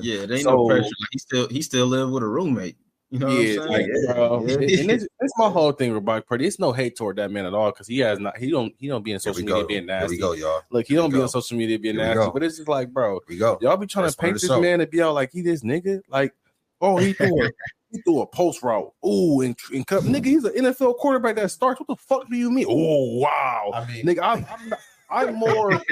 [0.00, 0.84] Yeah, there ain't So- no pressure.
[0.84, 2.76] Like he still he still live with a roommate.
[3.12, 4.54] You know yeah, what I'm like, bro, Yeah.
[4.80, 6.46] and it's, it's my whole thing with Mark Purdy.
[6.46, 8.38] It's no hate toward that man at all because he has not.
[8.38, 8.72] He don't.
[8.78, 9.54] He don't be in Here we social go.
[9.56, 10.16] media being Here nasty.
[10.16, 10.62] we go, y'all.
[10.70, 11.24] Look, he Here don't be go.
[11.24, 12.30] on social media being Here nasty.
[12.32, 13.58] But it's just like, bro, Here we go.
[13.60, 14.62] y'all be trying That's to paint this show.
[14.62, 16.00] man to be out like he this nigga.
[16.08, 16.32] Like,
[16.80, 17.50] oh, he threw a
[17.92, 18.90] he threw a post route.
[19.06, 20.04] Ooh, and, and cut.
[20.04, 21.80] nigga, he's an NFL quarterback that starts.
[21.80, 22.64] What the fuck do you mean?
[22.66, 23.72] Oh, wow.
[23.74, 25.82] I mean, Nigga, I'm, I'm, not, I'm more,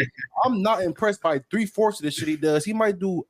[0.47, 2.65] I'm not impressed by three fourths of the shit he does.
[2.65, 3.27] He might do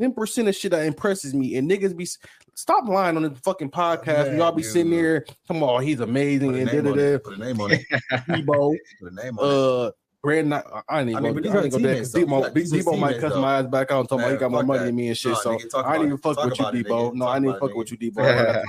[0.00, 1.56] 10% of shit that impresses me.
[1.56, 2.06] And niggas be
[2.54, 4.28] stop lying on the fucking podcast.
[4.28, 4.98] Man, y'all be sitting dude.
[5.04, 7.24] there, come on, he's amazing and da da it.
[7.24, 7.82] Put a name on it.
[7.90, 8.16] da.
[8.18, 9.88] Deebo, Put a name on it.
[9.88, 9.90] uh,
[10.22, 12.28] Brandon, I, I ain't even I mean, go, I ain't go there teammates, because.
[12.28, 13.40] Deebo, You got- these are Deebo might cuss though.
[13.40, 14.84] my ass back out and talk about he got more money that.
[14.86, 15.32] than me and shit.
[15.32, 17.14] Nah, so nigga, I ain't about even fuck with you, Deebo.
[17.14, 18.22] No, I ain't even about it, fucking with you, Deebo.
[18.22, 18.62] I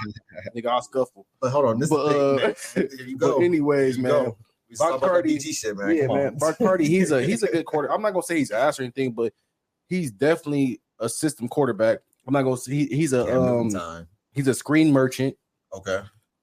[0.59, 1.25] nigga, I'll scuffle.
[1.39, 3.07] But hold on, this But, is uh, thing, man.
[3.09, 3.37] You go.
[3.37, 4.11] But anyways, you man.
[4.11, 4.37] go.
[4.69, 5.95] We Brock talk about that Purdy- BG shit, man.
[5.95, 6.37] Yeah, man.
[6.37, 7.91] Brock Purdy, he's a he's a good quarter.
[7.91, 9.31] I'm not gonna say he's ass or anything, but
[9.87, 11.99] he's definitely a system quarterback.
[12.27, 13.41] I'm not gonna see he, he's a Cam
[13.75, 15.35] um he's a screen merchant.
[15.73, 16.01] Okay.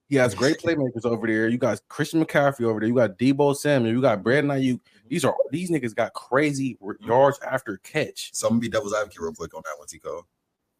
[0.09, 1.49] He has great playmakers over there.
[1.49, 2.89] You got Christian McCaffrey over there.
[2.89, 3.93] You got Deebo Samuel.
[3.93, 4.81] You got Brandon Aiyuk.
[5.09, 8.31] These are these niggas got crazy yards after catch.
[8.33, 10.27] So I'm gonna be devil's advocate real quick on that one, Tico.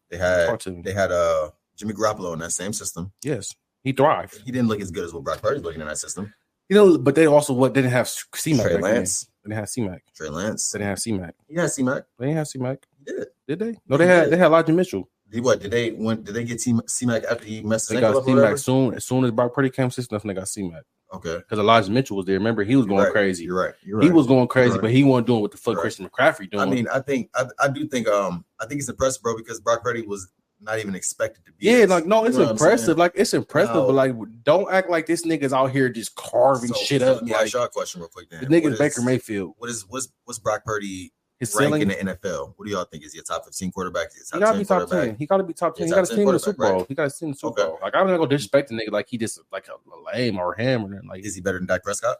[0.09, 0.81] They had Talk to me.
[0.81, 3.13] they had uh Jimmy Garoppolo in that same system.
[3.23, 4.41] Yes, he thrived.
[4.45, 6.33] He didn't look as good as what Brock Purdy's looking in that system.
[6.67, 8.65] You know, but they also what didn't have C Mac.
[8.65, 8.77] Trey.
[8.81, 10.03] Lance, They didn't have C Mac.
[10.15, 10.69] Trey Lance.
[10.71, 11.35] They didn't have C Mac.
[11.47, 12.03] He had C Mac.
[12.19, 12.85] They didn't have C Mac.
[13.05, 13.27] Did.
[13.47, 13.75] Did they?
[13.87, 15.09] No, they had they had Elijah Mitchell.
[15.31, 15.61] He what?
[15.61, 16.73] Did they when did they get C
[17.05, 18.93] Mac after he messed They got up C Mac soon.
[18.93, 21.37] As soon as Brock Purdy came system, they got C Mac Okay.
[21.37, 22.37] because Elijah Mitchell was there.
[22.37, 23.11] Remember, he was going right.
[23.11, 23.45] crazy.
[23.45, 23.73] You're right.
[23.83, 24.05] You're right.
[24.05, 24.81] He was going crazy, Right.
[24.81, 25.81] but he wasn't doing what the fuck Right.
[25.81, 26.61] Christian McCaffrey doing.
[26.63, 29.59] I mean, I think I, I do think um I think it's impressive, bro, because
[29.59, 30.29] Brock Purdy was
[30.61, 31.65] not even expected to be.
[31.65, 32.97] yeah, like no, it's You know impressive.
[32.97, 33.87] Like it's impressive, No.
[33.87, 37.17] but like don't act like this nigga's out here just carving So, shit up.
[37.17, 38.29] Let me Like ask y'all a question real quick.
[38.29, 39.55] Then the nigga's What is- Baker Mayfield.
[39.57, 42.53] What is what's what's Brock Purdy His rank ceiling, in the NFL?
[42.55, 43.03] What do y'all think?
[43.03, 44.07] Is he a top 15 quarterback?
[44.09, 45.15] Is he a gotta top be top ten.
[45.15, 45.87] He gotta be top ten.
[45.87, 46.85] Yeah, he got to 10 see him in the Super quarterback, Bowl.
[46.87, 47.69] He got to see him in the Super Okay.
[47.69, 47.79] Bowl.
[47.81, 50.53] Like I'm not gonna disrespect the nigga like he just like a, a lame or
[50.53, 51.09] him or nothing.
[51.09, 52.17] Like Is he better than Dak Prescott?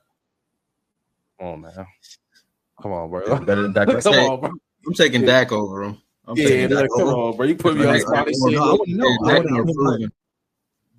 [1.39, 1.85] come on, man.
[2.81, 3.39] Come on, bro.
[3.39, 4.49] Better than Dak Come on, bro.
[4.87, 6.01] I'm taking Dak over him.
[6.31, 7.45] I'm Yeah, taking like, come on, bro.
[7.45, 8.27] You put me on the Dak- spot.
[8.27, 8.59] and Well, shit.
[8.59, 9.05] no, I wouldn't know.
[9.05, 9.73] I wouldn't- I ain't wouldn't know.
[9.83, 10.11] proven.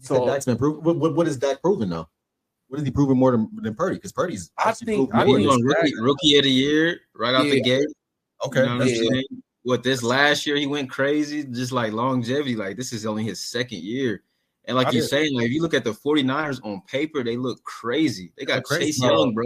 [0.00, 0.82] So- Dak's been proven.
[0.84, 2.08] What, what, what is Dak proven though?
[2.68, 3.96] What is he proving more than, than Purdy?
[3.96, 7.34] Because Purdy's I think- I more He think than- rookie, rookie of the year right
[7.34, 7.52] out Yeah.
[7.54, 7.86] the gate.
[8.46, 8.60] okay.
[8.60, 9.20] You know what Yeah.
[9.64, 12.56] What this last year he went crazy, just like longevity.
[12.56, 14.22] Like this is only his second year.
[14.64, 15.08] And like I you're did.
[15.10, 18.32] saying, like if you look at the 49ers on paper, they look crazy.
[18.36, 19.02] They got crazy, Chase.
[19.02, 19.44] Young, bro.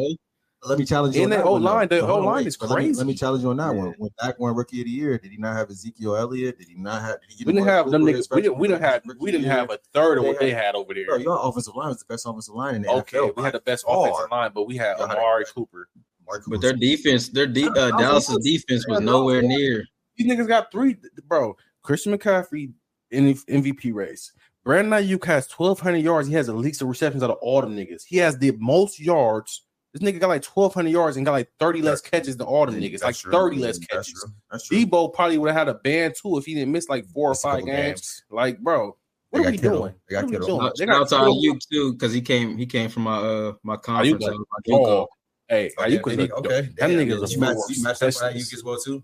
[0.67, 2.71] Let me challenge you In on that that one, O-line, the Hold O-line is but
[2.71, 3.83] let me- Let me, challenge you on that Yeah.
[3.83, 3.95] one.
[3.99, 6.59] When Dak won Rookie of the Year, did he not have Ezekiel Elliott?
[6.59, 7.21] Did he not have?
[7.21, 8.29] Did he get We didn't have them niggas.
[8.35, 8.59] We didn't.
[8.59, 9.03] We didn't have.
[9.21, 11.07] We didn't have a third of They what they had- had over there.
[11.07, 13.33] Bro, your offensive line was the best offensive line in the Okay, NFL.
[13.37, 14.09] we had the best Far.
[14.11, 15.89] offensive line, but we had Y'all had a- Amari Cooper.
[16.27, 19.85] Amari Cooper But their defense, their de- I- I uh, Dallas's defense was nowhere near.
[20.17, 20.97] These niggas got three,
[21.29, 21.57] bro.
[21.83, 22.73] Christian McCaffrey
[23.11, 24.33] in the MVP race.
[24.65, 26.27] Brandon Aiyuk has twelve hundred yards.
[26.27, 28.03] He has the least of receptions out of all the niggas.
[28.05, 29.63] He has the most yards.
[29.99, 32.67] This nigga got like twelve hundred yards and got like thirty less catches than all
[32.67, 32.93] them niggas.
[33.01, 33.33] That's Like true.
[33.33, 34.21] thirty less That's catches.
[34.23, 34.33] true.
[34.51, 34.77] That's true.
[34.79, 37.35] Deebo probably would have had a ban too if he didn't miss like four or
[37.35, 38.23] five couple games.
[38.31, 38.97] Like, bro,
[39.31, 39.79] what got are we Kittle.
[39.79, 39.95] doing?
[40.09, 40.59] They got What are we Kittle.
[40.61, 40.73] doing?
[40.79, 41.43] They Shout out to Kittle.
[41.43, 44.23] Aiyuk too, because he came he came from my uh my conference.
[44.23, 45.07] like, uh, my Oh,
[45.49, 46.29] hey, Oh, Aiyuk yeah, was did he?
[46.31, 46.61] a- okay.
[46.61, 47.77] That Damn, nigga's a you matched, force.
[47.79, 49.03] you matched up with Aiyuk as well too.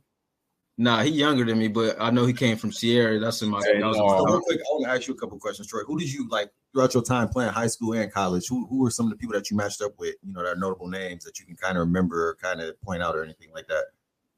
[0.78, 3.18] Nah, he younger than me, but I know he came from Sierra.
[3.18, 3.60] That's in my.
[3.62, 4.06] Hey, that was no.
[4.06, 5.82] my- So real quick, I want to ask you a couple questions, Troy.
[5.86, 8.46] Who did you like throughout your time playing high school and college?
[8.48, 10.14] Who who were some of the people that you matched up with?
[10.22, 12.80] You know, that are notable names that you can kind of remember or kind of
[12.80, 13.84] point out or anything like that.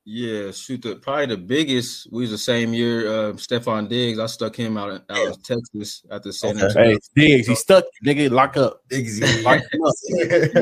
[0.06, 0.82] Yeah, shoot.
[0.82, 2.08] The probably the biggest.
[2.12, 3.06] We was the same year.
[3.08, 4.18] Uh, Stefon Diggs.
[4.18, 6.66] I stuck him out in, out of Texas at the San Okay.
[6.66, 6.90] Antonio.
[6.90, 7.84] Hey, Diggs, he stuck.
[8.04, 8.82] Nigga, lock up.
[8.88, 9.94] Diggs, Lock him up.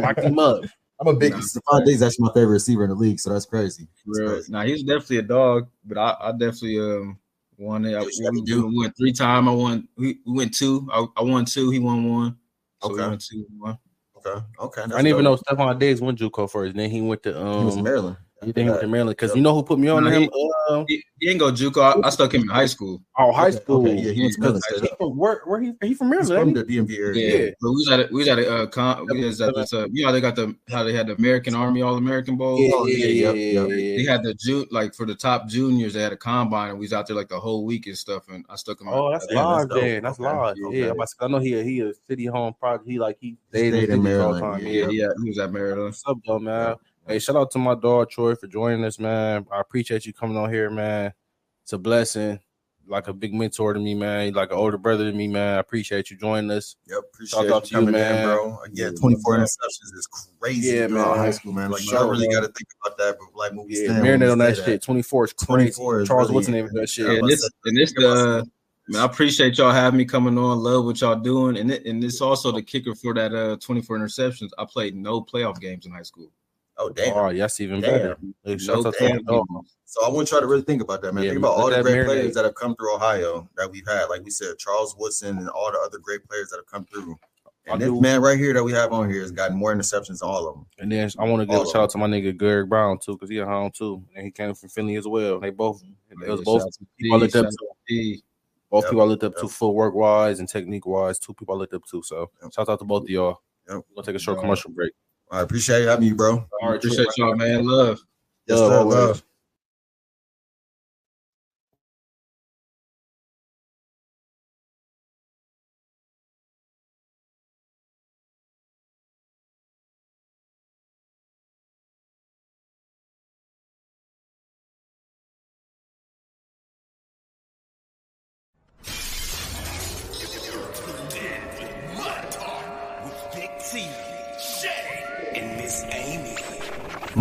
[0.02, 0.60] Lock him up.
[1.02, 1.38] I'm a big Nah.
[1.40, 1.96] Stefon Diggs.
[1.96, 3.88] is Actually, my favorite receiver in the league, so that's crazy.
[4.06, 4.30] That's Real.
[4.30, 4.52] crazy.
[4.52, 7.18] Now he's definitely a dog, but I, I definitely um
[7.58, 7.94] won it.
[7.96, 8.66] I, we, do.
[8.68, 9.48] we went three time.
[9.48, 9.88] I won.
[9.96, 10.88] We, we went two.
[10.92, 11.70] I, I won two.
[11.70, 12.36] He won one.
[12.82, 13.02] So Okay.
[13.02, 13.46] we went two.
[13.58, 13.78] One.
[14.24, 14.82] Okay, okay.
[14.82, 16.76] I didn't even know Stefon Diggs went JUCO first.
[16.76, 17.82] Then he went to he was um.
[17.82, 18.16] Maryland.
[18.44, 20.22] He think he went to Maryland because you know who put me on Nah, him?
[20.22, 20.30] he-
[20.68, 22.02] Uh, He, he ain't go JUCO.
[22.04, 23.02] I, I stuck him in high school.
[23.18, 23.80] oh, high school.
[23.86, 24.62] okay, yeah, he went to Maryland.
[24.80, 26.54] He from- where, where he, he from He's Maryland?
[26.54, 26.80] from ain't he?
[26.80, 27.20] the DMV area.
[27.38, 27.50] Yeah, Yeah.
[27.60, 29.72] but we was at a, we was at a uh, con, we was at this
[29.72, 32.58] uh, you know they got the how they had the American Army All American Bowl.
[32.60, 33.96] Yeah, Oh, yeah, yeah, yeah, yep, yeah, yep.
[33.98, 35.94] They had the June like for the top juniors.
[35.94, 38.24] They had a combine, and we was out there like the whole week and stuff.
[38.28, 38.88] And I stuck him.
[38.88, 40.02] Oh, out- that's Damn, that's live, dope.
[40.02, 40.24] That's Okay,
[40.68, 40.74] live.
[40.74, 42.88] Yeah, I'm about to- I know he a, he a city home product.
[42.88, 45.28] He like he stayed, Stayed in, in Philly all the Maryland, yeah, Yeah, yeah, he
[45.28, 45.84] was at Maryland.
[45.86, 46.76] What's up, though, man?
[47.06, 49.46] Hey, shout out to my dog Troy for joining us, man.
[49.52, 51.12] I appreciate you coming on here, man.
[51.64, 52.38] It's a blessing.
[52.86, 54.32] Like a big mentor to me, man.
[54.32, 55.56] Like an older brother to me, man.
[55.56, 56.76] I appreciate you joining us.
[56.88, 58.18] Yep, appreciate Shout you out to you, coming man.
[58.18, 58.58] in, bro.
[58.64, 59.46] Again, Yeah, 24 man.
[59.46, 60.08] interceptions is
[60.40, 60.68] crazy.
[60.68, 61.08] Yeah, Yeah, man.
[61.08, 61.18] man.
[61.18, 61.70] High school, man.
[61.70, 64.04] Like, For you don't really got to think about that, but like movie Yeah, stand,
[64.04, 64.82] marinate we on that say shit.
[64.82, 65.46] 24 is crazy.
[65.46, 67.04] 24 is Charles really- the name of that shit.
[67.06, 68.42] Yeah, and about this and this uh
[68.88, 70.58] man, I appreciate y'all having me coming on.
[70.58, 73.98] Love what y'all doing, and it, and it's also the kicker for that uh 24
[73.98, 74.50] interceptions.
[74.58, 76.30] I played no playoff games in high school.
[76.78, 77.16] Oh, oh, damn.
[77.16, 78.16] Oh, yes, even Damn.
[78.44, 78.58] better.
[78.58, 79.46] Shout No out to my playoff dog.
[79.48, 79.76] games.
[79.84, 81.24] So I want y'all to really think about that, man.
[81.24, 84.06] Yeah, think about all the great players that have come through Ohio that we've had.
[84.06, 87.18] Like we said, Charles Woodson and all the other great players that have come through.
[87.68, 89.74] I And this do- man right here that we have on here has gotten more
[89.74, 90.66] interceptions than all of them.
[90.78, 93.12] And then I want to give a shout out to my nigga Greg Brown too,
[93.12, 95.38] because he a home too, and he came from Philly as well.
[95.38, 96.64] They both, it was both
[96.98, 97.48] people I looked up to.
[97.48, 98.22] out to D.
[98.70, 101.18] Both Yep, people I looked up to, footwork wise and technique wise.
[101.18, 102.02] Two people I looked up to.
[102.02, 102.52] So Yep.
[102.54, 103.42] shout out to both of y'all.
[103.68, 103.76] Yep.
[103.76, 104.92] We're gonna take a short commercial break.
[105.32, 106.46] I appreciate having you, bro.
[106.60, 107.66] All right, appreciate y'all, man.
[107.66, 108.00] Love.
[108.46, 109.24] Yes, Love, sir, love.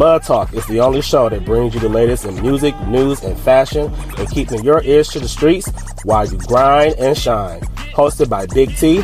[0.01, 3.39] Mud Talk is the only show that brings you the latest in music, news, and
[3.41, 5.71] fashion and keeping your ears to the streets
[6.03, 7.61] while you grind and shine.
[7.93, 9.03] Hosted by Big T,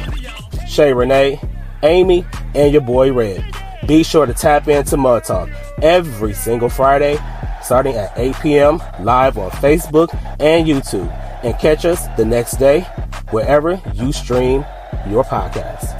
[0.67, 1.39] Shay Renee,
[1.83, 3.45] Amy, and your boy Red.
[3.85, 5.49] Be sure to tap into Mud Talk
[5.83, 7.19] every single Friday
[7.61, 8.81] starting at 8 p.m.
[8.99, 11.11] live on Facebook and YouTube.
[11.43, 12.79] And catch us the next day
[13.29, 14.65] wherever you stream
[15.07, 15.96] your podcast.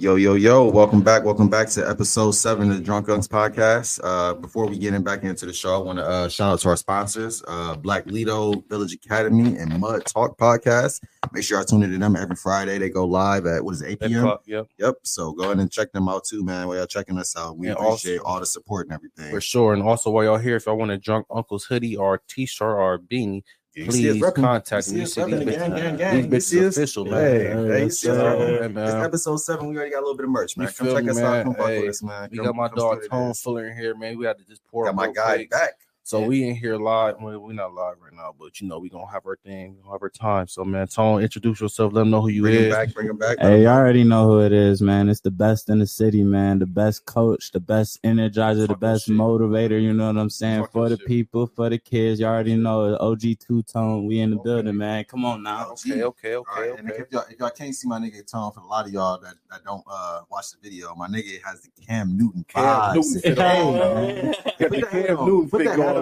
[0.00, 1.24] Yo, yo, yo, welcome back.
[1.24, 4.00] Welcome back to episode seven of the Drunk Uncs podcast.
[4.02, 6.60] Uh, before we get in back into the show, I want to uh, shout out
[6.60, 11.02] to our sponsors, uh, Black Lido, Village Academy, and Mud Talk Podcast.
[11.32, 12.78] Make sure I tune into them every Friday.
[12.78, 14.38] They go live at what is it, 8 p.m.?
[14.46, 14.68] Yep.
[14.78, 14.94] Yep.
[15.02, 16.66] So go ahead and check them out too, man.
[16.66, 19.30] While y'all checking us out, we And appreciate also- all the support and everything.
[19.30, 19.74] For sure.
[19.74, 22.98] And also while y'all here, if y'all want a drunk uncle's hoodie or t-shirt or
[22.98, 25.00] beanie, You see us please contact me.
[25.00, 26.16] You see these bitches, gang, gang.
[26.24, 27.10] You these see official, Hey,
[27.54, 27.66] man.
[27.70, 28.36] hey, you see us sir.
[28.68, 29.66] repping- Hey, It's episode seven.
[29.68, 30.68] We already got a little bit of merch, man.
[30.68, 31.22] You Come check me, us out.
[31.22, 31.44] man?
[31.44, 32.28] Come fuck Hey, with us, man.
[32.30, 33.34] We Come- got my come dog Tone.
[33.34, 34.18] Fuller in here, man.
[34.18, 35.74] We had to just pour Got my guy back.
[36.10, 36.26] So Yeah.
[36.26, 37.20] we in here live.
[37.20, 39.76] Well, we not live right now, but you know we gonna have our thing.
[39.76, 40.48] We gonna have our time.
[40.48, 41.92] So man, Tone, introduce yourself.
[41.92, 42.52] Let them know who you is.
[42.52, 42.94] Bring him back.
[42.94, 43.38] Bring him back.
[43.38, 45.08] Hey, y'all already know who it is, man.
[45.08, 46.58] It's the best in the city, man.
[46.58, 49.14] The best coach, the best energizer, the best shit.
[49.14, 49.80] motivator.
[49.80, 50.62] You know what I'm saying?
[50.62, 51.06] Fucking for the shit.
[51.06, 52.18] people, for the kids.
[52.18, 54.04] Y'all already know OG Two Tone.
[54.04, 55.04] We in the building, man.
[55.04, 55.70] Come on now.
[55.86, 57.02] Okay, okay, All right, okay, and okay.
[57.02, 59.34] if y'all if y'all can't see my nigga Tone, for a lot of y'all that,
[59.48, 62.94] that don't uh watch the video, my nigga has the Cam Newton Cam vibes.
[62.96, 64.34] Newton fit Hey, on, man.
[64.58, 65.26] Got Put the that Cam on.
[65.28, 65.48] Newton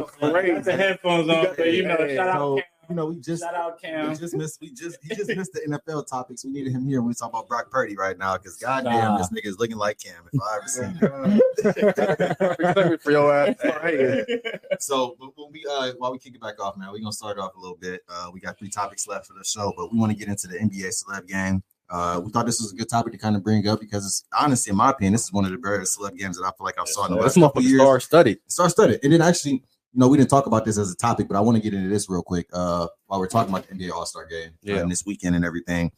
[0.03, 1.55] Put fit that hat going on.
[1.55, 1.55] crazy.
[1.55, 2.65] Got the headphones on, so you know, Yeah, shout out So, Cam.
[2.91, 4.09] you know, we just Shout out Cam.
[4.11, 6.45] we just missed we just he just missed the NFL topics.
[6.45, 9.19] We needed him here when we talk about Brock Purdy right now because goddamn Nah.
[9.19, 11.41] this nigga is looking like Cam if I ever seen him.
[12.59, 13.57] Respect for your ass.
[13.83, 14.25] Hey,
[14.81, 17.39] So but when we uh while we kick it back off, man, we're gonna start
[17.39, 18.03] off a little bit.
[18.09, 20.47] Uh we got three topics left for the show, but we want to get into
[20.49, 21.63] the NBA celeb game.
[21.91, 24.25] Uh we thought this was a good topic to kind of bring up because it's
[24.39, 26.65] honestly, in my opinion, this is one of the better celeb games that I feel
[26.65, 27.81] like I saw in the last couple motherfucker years.
[27.81, 28.39] star studied.
[28.47, 29.01] Star studded.
[29.03, 31.41] And then actually, you know, we didn't talk about this as a topic, but I
[31.41, 32.47] want to get into this real quick.
[32.53, 35.45] Uh, while we're talking about the NBA All Star Game uh, and this weekend and
[35.45, 35.91] everything,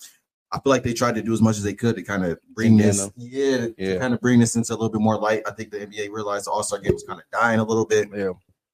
[0.52, 2.38] I feel like they tried to do as much as they could to kind of
[2.54, 3.98] bring Bring in this, yeah, to, Yeah.
[3.98, 5.42] kind of bring this into a little bit more light.
[5.46, 7.84] I think the NBA realized the All Star Game was kind of dying a little
[7.86, 8.08] bit.
[8.14, 8.30] Yeah.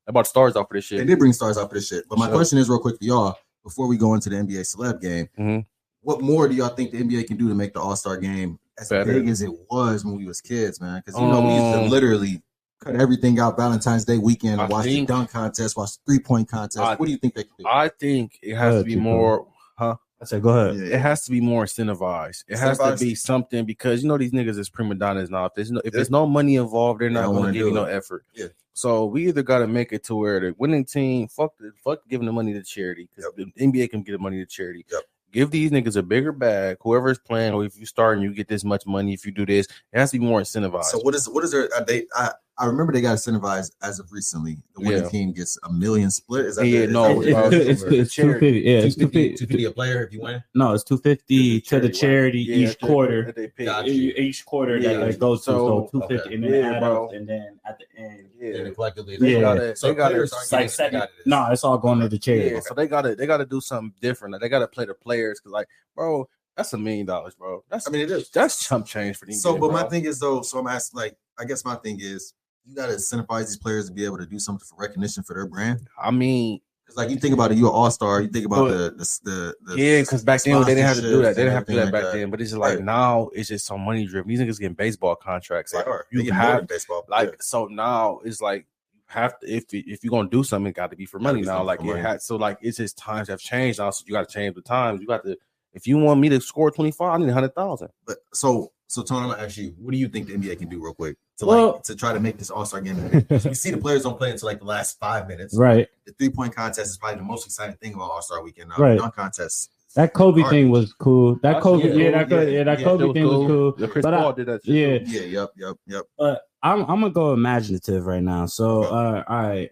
[0.07, 0.99] About stars off for this shit.
[0.99, 2.05] They did bring stars out for this shit.
[2.09, 2.37] But my Sure.
[2.37, 5.29] question is real quick for y'all before we go into the NBA celeb game.
[5.39, 5.67] Mhm.
[6.03, 8.59] What more do y'all think the NBA can do to make the All Star game
[8.79, 9.13] as Better.
[9.13, 11.03] big as it was when we was kids, man?
[11.05, 12.43] Because you know we used to Um, literally
[12.81, 16.21] cut everything out Valentine's Day weekend I watch think- the dunk contest, watch the three
[16.21, 16.79] point contest.
[16.79, 17.65] I- what do you think they can do?
[17.67, 19.01] I think it has to be ahead, Chico.
[19.03, 19.47] more.
[19.79, 19.97] Huh?
[20.21, 20.77] I said, go ahead.
[20.77, 20.97] Yeah.
[20.97, 22.45] It has to be more incentivized.
[22.49, 25.45] It has to be something because you know these niggas is prima donnas now.
[25.47, 27.85] If there's no if there's no money involved, they're not going wanna give you no
[27.85, 28.25] effort.
[28.35, 28.47] Yeah.
[28.73, 32.07] So we either got to make it to where the winning team fuck the, fuck
[32.09, 34.85] giving the money to charity because the NBA can give the money to charity.
[34.91, 35.03] Yep.
[35.33, 36.77] Give these niggas a bigger bag.
[36.83, 39.45] Whoever's playing, or if you start and you get this much money, if you do
[39.47, 40.85] this, it has to be more incentivized.
[40.85, 41.69] So what is what is there?
[41.75, 44.57] Uh, they I, I remember they got incentivized as of recently.
[44.75, 45.09] The winning Yeah.
[45.11, 46.47] team gets a million split.
[46.47, 47.83] Is that Yeah, the, no, It's, uh, it is?
[47.83, 48.61] it's, it's, two fifty.
[48.61, 49.65] Yeah, it's two fifty.
[49.65, 50.43] a player if you win.
[50.55, 53.25] No, it's two fifty to the charity Yeah, each quarter.
[53.27, 53.67] that they pick.
[53.67, 53.91] Gotcha.
[53.91, 54.95] Each quarter Yeah.
[54.95, 56.35] that it goes to So- so two fifty, okay.
[56.35, 58.71] and then Yeah, add up, and then at the end, Yeah.
[58.71, 59.41] collectively, they They Yeah.
[59.41, 59.77] got it.
[59.79, 60.15] So They got it.
[60.15, 61.01] players it's like getting- seven.
[61.01, 61.11] they it.
[61.27, 62.55] No, it's all going to the charity.
[62.55, 64.33] Yeah, so they got to they got to do something different.
[64.33, 67.65] Like, They got to play the players because, like, bro, that's a million dollars, bro.
[67.69, 68.31] That's I mean, it is.
[68.31, 69.43] that's chump change for these.
[69.43, 72.33] So, but my thing is though, so I'm asking, like, I guess my thing is,
[72.67, 75.47] you gotta incentivize these players to be able to do something for recognition for their
[75.47, 75.89] brand.
[76.01, 78.21] I mean, it's like you think about it, you're an all star.
[78.21, 81.03] You think about the, the, the, the yeah, because back then they didn't have to
[81.03, 81.35] do that.
[81.35, 82.13] They didn't have to do that like back that.
[82.13, 82.31] then.
[82.31, 82.85] But it's just like right.
[82.85, 84.29] now it's just so money driven.
[84.29, 85.75] These niggas getting baseball contracts.
[85.75, 87.05] Like, you have baseball.
[87.09, 87.35] Like yeah.
[87.41, 90.91] so now it's like you have to if if you're gonna do something, it got
[90.91, 91.63] to be for money now.
[91.63, 93.91] Like it had so like it's just times have changed now.
[93.91, 95.01] So you got to change the times.
[95.01, 95.37] You got to
[95.73, 97.89] if you want me to score twenty five, I need hundred thousand.
[98.07, 100.69] But so so Tony, I'm gonna ask you, what do you think the NBA can
[100.69, 101.17] do real quick?
[101.39, 103.27] to well, like to try to make this All Star game.
[103.31, 105.57] you see the players don't play until like the last five minutes.
[105.57, 105.89] Right.
[106.07, 108.71] The three point contest is probably the most exciting thing about All Star weekend.
[108.71, 108.77] Now.
[108.77, 108.99] Right.
[108.99, 109.71] Dunk contest.
[109.97, 111.39] That Kobe thing was cool.
[111.43, 113.39] That Kobe, yeah, yeah, that, yeah, yeah, that Kobe was thing cool.
[113.39, 113.73] was cool.
[113.73, 114.63] The Chris but Paul I, did that.
[114.63, 114.75] Too.
[114.75, 116.05] Yeah, yeah, yep, yep, yep.
[116.19, 118.45] But I'm I'm gonna go imaginative right now.
[118.45, 119.71] So, uh, all right,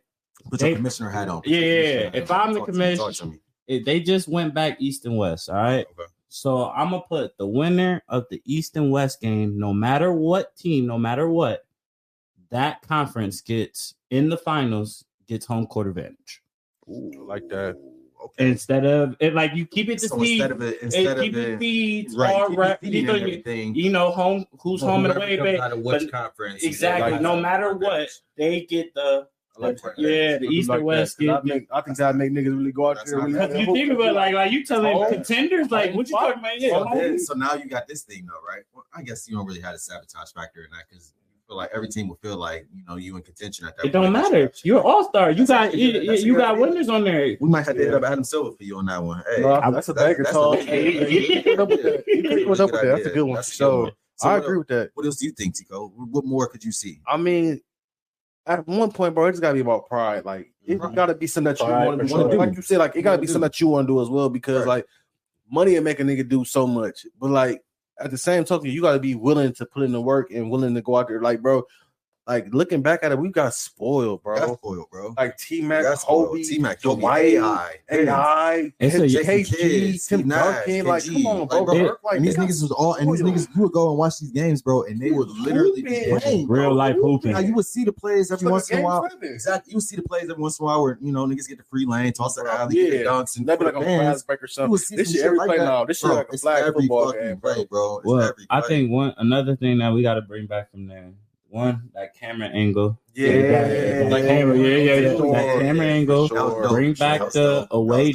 [0.50, 1.42] put they, your commissioner hat on.
[1.44, 2.10] Yeah, yeah.
[2.14, 3.34] If I'm the commissioner,
[3.68, 5.50] they just went back east and west.
[5.50, 5.86] All right.
[5.90, 6.10] Okay.
[6.34, 10.56] So I'm gonna put the winner of the East and West game, no matter what
[10.56, 11.64] team, no matter what,
[12.50, 16.42] that conference gets in the finals, gets home court advantage.
[16.88, 17.76] Ooh, like that.
[18.24, 18.48] Okay.
[18.48, 21.22] Instead of it, like you keep it to so seed, instead of it, instead it,
[21.22, 22.56] keep of it, right?
[22.56, 26.02] right, you, know, you know, home who's well, home and away, but, out of which
[26.02, 27.12] but, conference, exactly.
[27.12, 31.16] Like no matter what, they get the like yeah, the East like and West.
[31.18, 33.20] Get, I, I think that make niggas really go out there.
[33.20, 36.60] Really you think about like, like you telling contenders, like what you talking about?
[36.60, 37.16] Yeah.
[37.18, 38.64] So, now you got this thing though, right?
[38.74, 41.56] Well, I guess you don't really have a sabotage factor in that because you feel
[41.56, 43.86] like every team will feel like you know you in contention at that.
[43.86, 44.50] It don't matter.
[44.64, 45.30] You're an all star.
[45.30, 47.36] You got you, you got winners on there.
[47.40, 47.90] We might have to yeah.
[47.90, 49.22] hit up Adam Silver for you on that one.
[49.36, 50.56] Hey, no, that's, a banker call.
[50.56, 51.54] That's a
[53.14, 53.44] good one.
[53.44, 53.92] So.
[54.22, 54.90] I agree with that.
[54.94, 55.88] What else do you think, Tico?
[55.88, 57.00] What more could you see?
[57.06, 57.60] I mean,
[58.46, 60.24] at one point, bro, it's gotta be about pride.
[60.24, 60.94] Like it right.
[60.94, 62.30] gotta be something that you want to do.
[62.30, 62.36] do.
[62.36, 64.28] Like you said, like it gotta be something that you want to do as well
[64.28, 64.76] because right.
[64.76, 64.86] like
[65.50, 67.62] money and make a nigga do so much, but like
[67.98, 70.74] at the same token, you gotta be willing to put in the work and willing
[70.74, 71.20] to go out there.
[71.20, 71.64] Like, bro,
[72.26, 74.36] like looking back at it, we got spoiled, bro.
[74.38, 75.14] Got spoiled, bro.
[75.14, 80.86] Like T Mac, Kobe, T Mac, Dwight, AI, AI, KG, Tim Duncan.
[80.86, 82.18] Like, come on, bro.
[82.18, 84.84] These niggas was all, and these niggas, you would go and watch these games, bro,
[84.84, 87.36] and they would literally be playing, real life hooping.
[87.46, 89.06] you would see the plays every once in a while.
[89.20, 91.46] Exactly, you would see the plays every once in a while where you know niggas
[91.46, 94.26] get the free lane, toss the alley, yeah, dunks, and that'd be like a fast
[94.26, 94.96] break or something.
[94.96, 97.64] This shit, every play now, this shit like a flag football game, bro.
[97.66, 101.12] Bro, I think one another thing that we got to bring back from there
[101.54, 102.98] one that camera angle.
[103.14, 105.08] Yeah, yeah, yeah, that camera, yeah, yeah, yeah.
[105.08, 106.28] That camera angle.
[106.28, 106.68] Sure.
[106.68, 108.12] Bring back the away.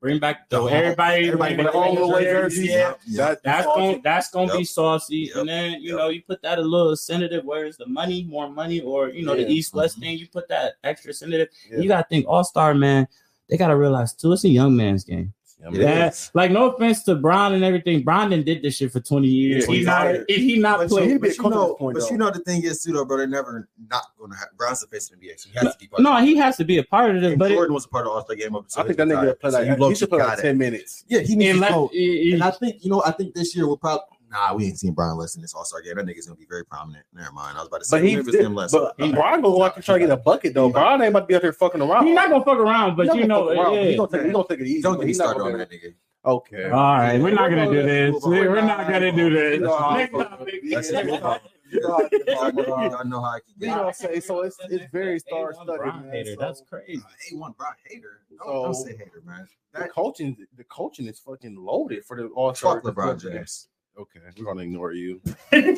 [0.00, 2.58] Bring back the everybody, everybody like all the layers.
[2.58, 4.58] Yeah, that, that's going that's gonna yep.
[4.58, 5.16] be saucy.
[5.16, 5.36] Yep.
[5.36, 5.98] And then you yep.
[5.98, 7.44] know you put that a little senative.
[7.44, 8.24] Where's the money?
[8.24, 9.44] More money, or you know yeah.
[9.44, 10.02] the East West mm-hmm.
[10.02, 10.18] thing.
[10.18, 11.48] You put that extra senative.
[11.70, 11.80] Yeah.
[11.80, 13.06] You gotta think All Star man.
[13.50, 14.32] They gotta realize too.
[14.32, 15.34] It's a young man's game.
[15.66, 18.04] I mean, that, like no offense to Brown and everything.
[18.04, 19.66] Brandon did this shit for 20 years.
[19.68, 21.20] Yeah, he not if he not but played.
[21.20, 24.04] But, you know, but you know the thing is too though, bro, they're never not
[24.18, 26.24] gonna have Brown's supposed to be so he has no, to be part No, of
[26.24, 27.36] he has to be a part of this.
[27.36, 28.70] But Jordan it, was a part of All Star game up.
[28.70, 31.04] So I think that nigga play like he, he should play like 10 minutes.
[31.08, 33.34] Yeah, he needs and to like, it, it, and I think, you know, I think
[33.34, 35.96] this year will probably nah, we ain't seen Brian less in this All Star game.
[35.96, 37.04] That nigga's gonna be very prominent.
[37.12, 37.56] Never mind.
[37.56, 38.72] I was about to say, but he did, him less.
[38.72, 40.70] But he, Brian gonna go out to get a bucket though.
[40.70, 42.06] Brian ain't about to be out there fucking around.
[42.06, 43.90] He's not gonna fuck around, but you know, yeah.
[43.90, 44.82] he gonna take he gonna take it easy.
[44.82, 45.94] Don't get me started on that nigga.
[46.24, 46.64] Okay.
[46.64, 47.22] All right, yeah.
[47.22, 48.22] we're not gonna do this.
[48.24, 50.90] We're not gonna do this.
[50.90, 51.52] Next topic.
[51.70, 53.66] I know how I can get.
[53.66, 54.20] You know what I'm saying?
[54.22, 56.38] So it's it's very star studded.
[56.38, 57.02] That's crazy.
[57.32, 58.22] A one Brock hater.
[58.30, 59.48] Don't, so, don't say hater, man.
[59.72, 62.80] That, the coaching the coaching is fucking loaded for the all star.
[62.80, 65.20] Fuck LeBron James okay, we're gonna ignore you.
[65.52, 65.72] we're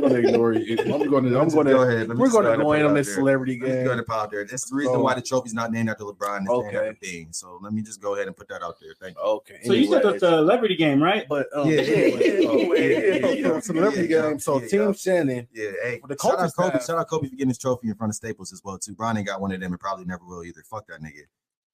[0.00, 0.78] gonna ignore you.
[0.78, 1.40] I'm gonna.
[1.40, 1.70] I'm gonna.
[1.70, 2.08] Go ahead.
[2.08, 3.68] We're gonna go in on this celebrity game.
[3.70, 4.44] Let's go ahead pop there.
[4.44, 5.02] That's the reason oh.
[5.02, 6.42] why the trophy's not named after LeBron.
[6.42, 6.72] It's okay.
[6.72, 8.94] named after So let me just go ahead and put that out there.
[9.00, 9.22] Thank you.
[9.22, 9.58] Okay.
[9.62, 9.78] So anyway.
[9.78, 11.26] you said the celebrity game, right?
[11.28, 14.38] But um, yeah, yeah, yeah, oh, celebrity game.
[14.38, 14.92] So yeah, Team yeah.
[14.92, 15.48] Shannon.
[15.52, 15.70] Yeah.
[15.82, 16.00] Hey.
[16.06, 16.78] The shout out Kobe.
[16.80, 18.94] Shout out Kobe for getting his trophy in front of Staples as well too.
[18.94, 20.62] Bron ain't got one of them and probably never will either.
[20.68, 21.22] Fuck that nigga.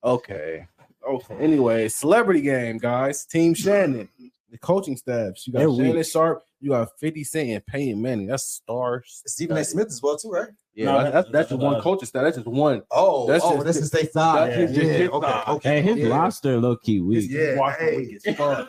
[0.05, 0.66] Okay.
[1.07, 1.37] Okay.
[1.38, 3.24] Anyway, celebrity game, guys.
[3.24, 4.09] Team Shannon
[4.50, 5.46] the coaching staffs.
[5.46, 8.26] You got Shannon Sharpe, you got 50 Cent and Peyton Manning.
[8.26, 9.22] That's stars.
[9.26, 9.64] Stephen A.
[9.64, 10.48] Smith as well, too, right?
[10.77, 12.23] Yeah, no, that's that's just one culture style.
[12.23, 12.83] That's just one.
[12.91, 14.51] Oh, that's oh, just, that's just their side.
[14.51, 15.79] Yeah, yeah, yeah, okay, okay.
[15.79, 16.09] And his yeah.
[16.09, 17.31] lobster low key weak.
[17.31, 17.97] Yeah, Walker hey.
[17.97, 18.69] weak as fuck.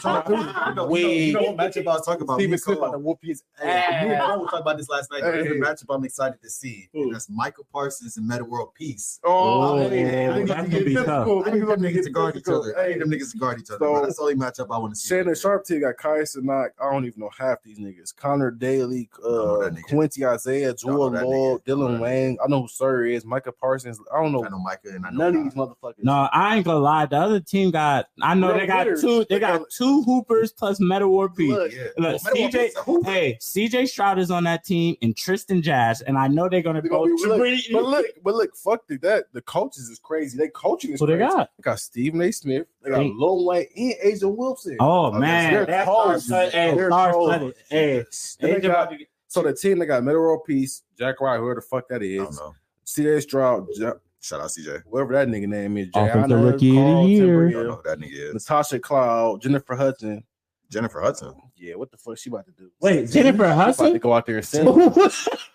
[0.00, 2.40] Talk to you know what matchup I was talking about?
[2.40, 4.02] Stephen Smith about to whoop his ass.
[4.02, 5.22] You and I were talking about this last night.
[5.22, 5.30] Hey.
[5.30, 6.88] There's matchup I'm excited to see.
[6.96, 7.12] Ooh.
[7.12, 9.20] That's Micah Parsons and Metta World Peace.
[9.22, 10.32] Oh, oh man.
[10.32, 12.76] I need them niggas to guard each other.
[12.76, 14.00] I need them niggas to guard each other.
[14.02, 15.08] That's the only matchup I want to see.
[15.08, 16.70] Shannon Sharpe T got Kai Cenat.
[16.82, 18.12] I don't even know half these niggas.
[18.16, 21.43] Connor Daly, uh, Quincy Isaiah, Joel Lord.
[21.66, 22.38] Dylan Wang.
[22.42, 23.24] I know who Sir is.
[23.24, 24.00] Micah Parsons.
[24.12, 24.44] I don't know.
[24.44, 26.02] I know Micah and I know none of these motherfuckers.
[26.02, 27.06] No, I ain't gonna lie.
[27.06, 28.06] The other team got.
[28.22, 29.00] I know they got hitters.
[29.00, 29.24] two.
[29.28, 31.50] They got two hoopers plus Metta World Peace.
[31.50, 31.84] Look, yeah.
[31.98, 33.04] Look well, CJ.
[33.04, 36.82] Hey, CJ Stroud is on that team and Tristan Jass, and I know they're gonna
[36.82, 37.02] go.
[37.04, 37.38] Look,
[37.72, 39.24] but look, but look, fuck the, that.
[39.32, 40.38] The coaches is crazy.
[40.38, 41.00] They coaching is.
[41.00, 41.18] What crazy.
[41.18, 41.50] they got?
[41.58, 42.32] They got Stephen A.
[42.32, 42.66] Smith.
[42.82, 43.12] They got hey.
[43.14, 44.76] Lil Wayne and A'ja Wilson.
[44.80, 46.22] Oh, oh man, they're that's cold.
[46.52, 47.54] Hey, they're cold.
[47.68, 48.04] Hey,
[48.40, 48.92] they got.
[49.34, 52.40] So the team that got Metta World Peace, Jack White, whoever the fuck that is,
[52.86, 57.00] CJ Stroud, Jack, shout out CJ, whoever that nigga name is, Jay, I rookie Carl,
[57.00, 60.22] of the year, know who that nigga is, Natasha Cloud, Jennifer Hudson.
[60.70, 61.34] Jennifer Hudson.
[61.56, 62.70] Yeah, what the fuck she about to do?
[62.80, 64.66] Wait, Jennifer, Jennifer Hudson she about to go out there and sing.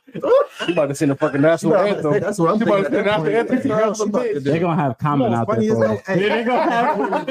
[0.62, 2.20] I'm about to sing the fucking national no, anthem.
[2.20, 2.62] That's what I'm.
[2.62, 5.98] About to national anthem They're gonna have comment out there.
[6.06, 7.00] Hey, They're gonna have.
[7.00, 7.28] Real quick,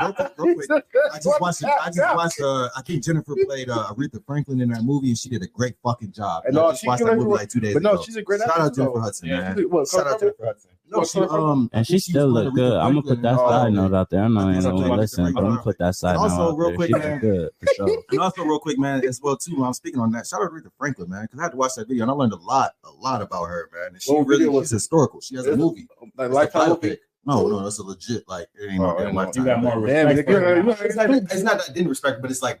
[0.00, 0.84] real quick, real quick.
[1.12, 1.64] I just watched.
[1.64, 2.40] I just watched.
[2.40, 5.46] Uh, I think Jennifer played uh, Aretha Franklin in that movie, and she did a
[5.46, 6.44] great fucking job.
[6.46, 7.94] And no, I just watched that movie like two days but ago.
[7.94, 8.40] No, she's a great.
[8.40, 9.56] Shout out Jennifer Hudson, man.
[9.90, 10.70] Shout out Jennifer Hudson.
[10.92, 12.74] No, she, um, and she, still look good.
[12.74, 14.24] I'm gonna put that side note out there.
[14.24, 16.76] I know anyone listening, I'm gonna put that side note out real there.
[16.76, 18.02] Quick, man, good for sure.
[18.10, 19.64] And also, real quick, man, as well too.
[19.64, 20.26] I'm speaking on that.
[20.26, 22.14] Shout out to Rita Franklin, man, because I had to watch that video and I
[22.14, 23.92] learned a lot, a lot about her, man.
[23.94, 25.22] And she really was historical.
[25.22, 25.88] She has a movie.
[26.18, 27.00] I like pick.
[27.24, 28.48] No, no, that's a legit like.
[28.54, 30.26] It ain't oh, no, no, you got more respect.
[30.26, 30.40] Damn,
[30.82, 32.60] it's, not, it's not that I didn't respect, but it's like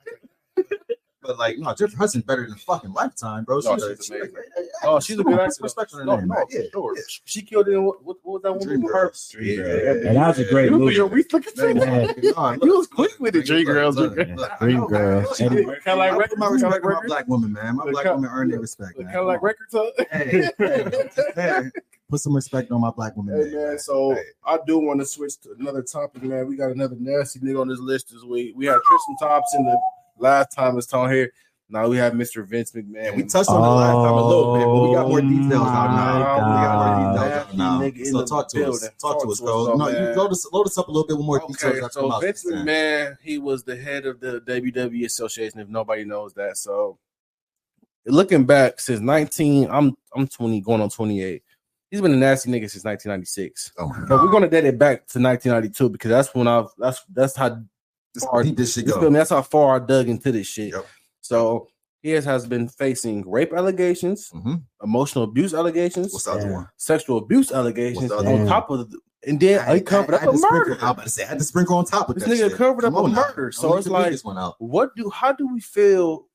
[1.31, 3.59] but like no, Jennifer Hudson better than fucking Lifetime, bro.
[3.59, 4.33] No, was, she's, amazing.
[4.33, 5.61] Like, hey, oh, she's a good actress.
[5.61, 6.47] Respect her no, name, no, right?
[6.49, 6.95] yeah, sure.
[6.95, 7.03] yeah.
[7.25, 8.81] She killed it what, what was that one?
[8.81, 9.13] Her.
[9.39, 10.95] Yeah, yeah, yeah, yeah, that was a great movie.
[10.95, 12.59] Yo, we took it to that.
[12.61, 13.45] He was quick with it.
[13.45, 15.37] Dreamgirls, Dream Girls.
[15.37, 16.39] Kind of like records.
[16.39, 17.77] my respect for my black woman, man.
[17.77, 18.97] My black woman earned their respect.
[18.97, 19.75] Kind of like records.
[20.11, 20.49] Hey
[22.11, 23.41] put some respect on my black woman.
[23.41, 24.21] Hey, man, so hey.
[24.45, 26.45] I do want to switch to another topic, man.
[26.45, 28.53] We got another nasty nigga on this list this week.
[28.55, 29.79] We had Tristan Thompson, the
[30.17, 31.31] last time it's on here.
[31.71, 32.45] Now we have Mr.
[32.45, 33.15] Vince McMahon.
[33.15, 35.21] We touched on oh, it last time a little bit, but we got more oh
[35.21, 36.17] details out now.
[36.17, 38.11] We got more details out now.
[38.11, 38.89] So talk to us.
[38.99, 39.75] Talk, to us, bro.
[39.75, 41.93] No, you load us, load us up a little bit with more okay, details.
[41.93, 45.61] So Vince McMahon, he was the head of the WWE Association.
[45.61, 46.97] If nobody knows that, so
[48.05, 51.41] looking back since 19, I'm I'm 20, going on 28.
[51.89, 53.73] He's been a nasty nigga since 1996.
[53.77, 57.35] Oh, but we're gonna date it back to 1992 because that's when I've that's that's
[57.35, 57.61] how
[58.13, 59.09] this far deep this shit go.
[59.09, 60.73] That's how far I dug into this shit.
[60.73, 60.85] Yep.
[61.21, 61.67] So
[62.01, 64.55] he has been facing rape allegations, mm-hmm.
[64.83, 66.67] emotional abuse allegations, What's the other one?
[66.77, 68.47] sexual abuse allegations on one?
[68.47, 70.77] top of the, and then I, he covered I, up I, I a murder.
[70.81, 72.57] I about to say I had to sprinkle on top of this nigga shit.
[72.57, 73.51] covered Come up a murder.
[73.51, 74.19] So it's like,
[74.57, 75.09] what do?
[75.11, 76.25] How do we feel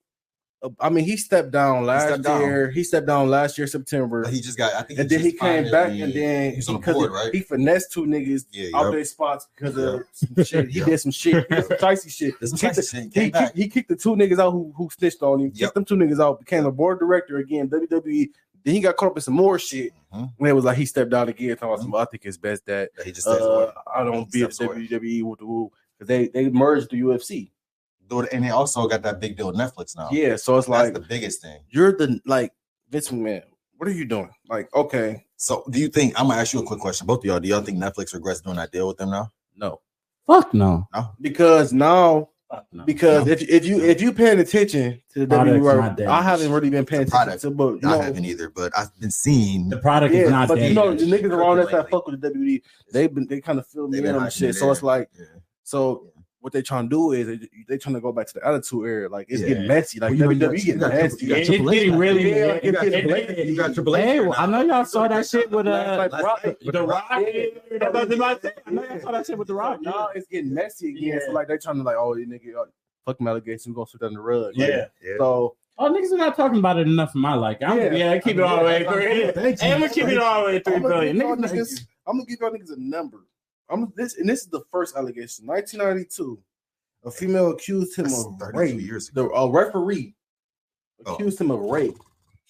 [0.80, 2.66] I mean, he stepped down last stepped year.
[2.66, 2.74] Down.
[2.74, 4.22] He stepped down last year September.
[4.22, 4.72] But he just got.
[4.74, 7.32] I think, and then he came back, and then he's on board, right?
[7.32, 8.92] He finessed two niggas yeah, off yep.
[8.92, 9.86] their spots because yep.
[9.86, 10.68] of some shit.
[10.70, 10.86] He yep.
[10.86, 12.34] did some shit, did some dicey shit.
[12.42, 13.14] Some he, kicked.
[13.14, 15.50] He, kicked, he, kicked the two niggas out who who snitched on him.
[15.52, 16.40] Kicked them two niggas out.
[16.40, 17.68] Became a board director again.
[17.68, 18.28] WWE.
[18.64, 19.92] Then he got caught up in some more shit.
[20.12, 20.24] Mm-hmm.
[20.38, 21.57] And it was like he stepped down again.
[21.57, 21.88] Talking mm-hmm.
[21.90, 25.22] about, I think it's best that he just uh, I don't he be at WWE
[25.22, 27.50] with the woo because they they merged the UFC
[28.11, 30.09] and they also got that big deal with Netflix now.
[30.11, 31.61] Yeah, so it's like That's the biggest thing.
[31.70, 32.52] You're the like
[32.90, 33.42] Vince McMahon.
[33.76, 34.30] What are you doing?
[34.48, 35.24] Like, okay.
[35.36, 37.40] So, do you think I'm gonna ask you a quick question, both of y'all?
[37.40, 39.32] Do y'all think Netflix regrets doing that deal with them now?
[39.54, 39.80] No.
[40.26, 40.88] Fuck no.
[40.94, 41.11] No.
[41.20, 42.30] Because now
[42.72, 42.84] no.
[42.84, 43.32] Because no.
[43.32, 47.07] if if you if you paying attention to the WWR, I haven't really been paying
[47.07, 48.50] product, attention to, but you know, I haven't either.
[48.50, 50.48] But I've been seeing the product yeah, is not.
[50.48, 53.59] But you know, the niggas around that fuck with the WWE, they've been they kind
[53.59, 54.54] of feel me in on shit.
[54.54, 55.24] So it's like, yeah.
[55.64, 56.12] so
[56.47, 58.86] what they trying to do is they, they trying to go back to the attitude
[58.86, 59.09] era.
[59.09, 59.49] Like it's yeah.
[59.49, 59.99] getting messy.
[59.99, 61.32] Like well, you know, WWE getting nasty.
[61.32, 62.30] It's getting really.
[62.30, 64.05] Yeah, you, got Triple H.
[64.05, 67.05] Hey, I know y'all saw that shit with uh, like, Rock, the, the Rock.
[67.11, 68.55] Yeah.
[68.64, 69.80] I know y'all saw that shit with the Rock.
[69.82, 71.20] No, it's getting messy again.
[71.26, 72.66] So like they trying to like, oh, you nigga, oh,
[73.05, 74.53] fuck my allegations, gonna sit down the rug.
[74.55, 74.84] Yeah.
[75.18, 77.59] So Oh, niggas are not talking about it enough in my life.
[77.61, 79.42] I'm, yeah, yeah, I keep I mean, it all the way through.
[79.42, 80.84] I'm, and we keep it all the way through I'm
[82.07, 83.26] I'm gonna give y'all niggas a number.
[83.68, 85.46] I'm this, and this is the first allegation.
[85.46, 86.38] 1992,
[87.04, 88.80] a female accused him That's of rape.
[88.80, 89.28] Years ago.
[89.28, 90.14] The a referee
[91.04, 91.14] oh.
[91.14, 91.96] accused him of rape.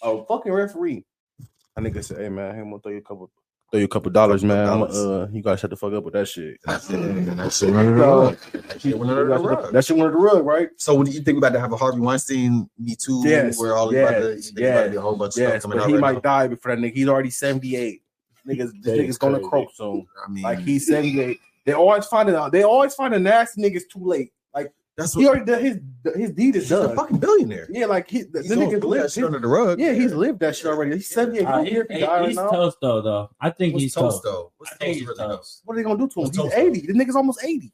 [0.02, 1.04] A fucking referee.
[1.76, 3.30] I nigga said, "Hey man, I'm gonna throw you a couple."
[3.72, 4.64] Throw you a couple dollars, man.
[4.64, 4.96] Dollars.
[4.96, 6.60] Uh, you gotta shut the fuck up with that shit.
[6.66, 7.68] That shit
[8.96, 9.72] went under the rug.
[9.72, 10.68] That shit went the rug, right?
[10.76, 13.22] So, what do you think we're about to have a Harvey Weinstein Me Too?
[13.24, 13.58] Yes.
[13.58, 15.62] Where all yes, about to, yes, about to be a whole bunch yes, of stuff
[15.62, 15.88] coming but out.
[15.88, 16.20] He right might now.
[16.20, 16.94] die before that nigga.
[16.94, 18.02] He's already seventy eight
[18.47, 20.07] niggas, this nigga's gonna croak soon.
[20.24, 21.38] I mean, like he's 78.
[21.64, 22.53] They always find it out.
[22.53, 24.32] They always find the nasty niggas too late.
[24.55, 25.78] Like that's what, he already his
[26.14, 26.94] his deed is done.
[26.94, 27.66] fucking billionaire.
[27.70, 29.80] Yeah, like he, the, the nigga lived that shit under the rug.
[29.80, 30.92] Yeah, he's lived that shit already.
[30.92, 31.44] He's seventy-eight.
[31.44, 33.30] Uh, he, he, he's toast though, though.
[33.40, 34.53] I think What's he's toast, toast though.
[34.57, 35.62] What's toast, really toast?
[35.64, 36.24] What are they gonna do to him?
[36.24, 36.86] What's he's eighty.
[36.86, 36.92] Though?
[36.92, 37.72] The nigga's almost eighty.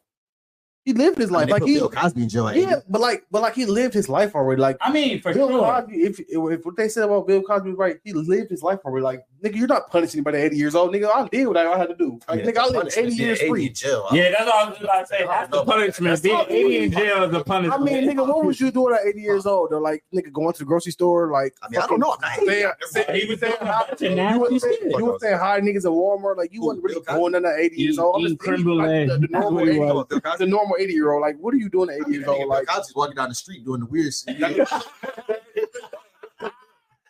[0.84, 2.52] He lived his life I mean, like he Bill Cosby in jail.
[2.52, 4.60] Yeah, but like, but like he lived his life already.
[4.60, 5.60] Like, I mean, for Bill sure.
[5.60, 8.80] Cosby, if, if what they said about Bill Cosby was right, he lived his life
[8.84, 9.04] already.
[9.04, 11.08] Like, nigga, you're not punishing anybody at 80 years old, nigga.
[11.08, 12.18] I did what I had to do.
[12.28, 13.68] Like, yeah, nigga, I lived 80 years 80 free.
[13.68, 14.08] Jail.
[14.10, 15.24] Yeah, that's all I was about to say.
[15.24, 16.22] That's the punishment.
[16.22, 17.80] Being 80 in jail is a punishment.
[17.80, 19.70] I mean, nigga, what was you doing at 80 years old?
[19.70, 19.78] Though?
[19.78, 21.30] Like, nigga, going to the grocery store.
[21.30, 22.16] Like, I mean, I don't know.
[22.44, 23.84] Saying, saying, he was saying hi.
[24.00, 26.38] You were saying hi, niggas at Walmart.
[26.38, 28.24] Like, you wasn't really going at 80 years old.
[28.24, 30.06] The normal,
[30.38, 31.22] the normal 80 year old.
[31.22, 32.48] Like, what are you doing at 80 years old?
[32.48, 34.38] Like, I was just walking down the street doing the weird shit.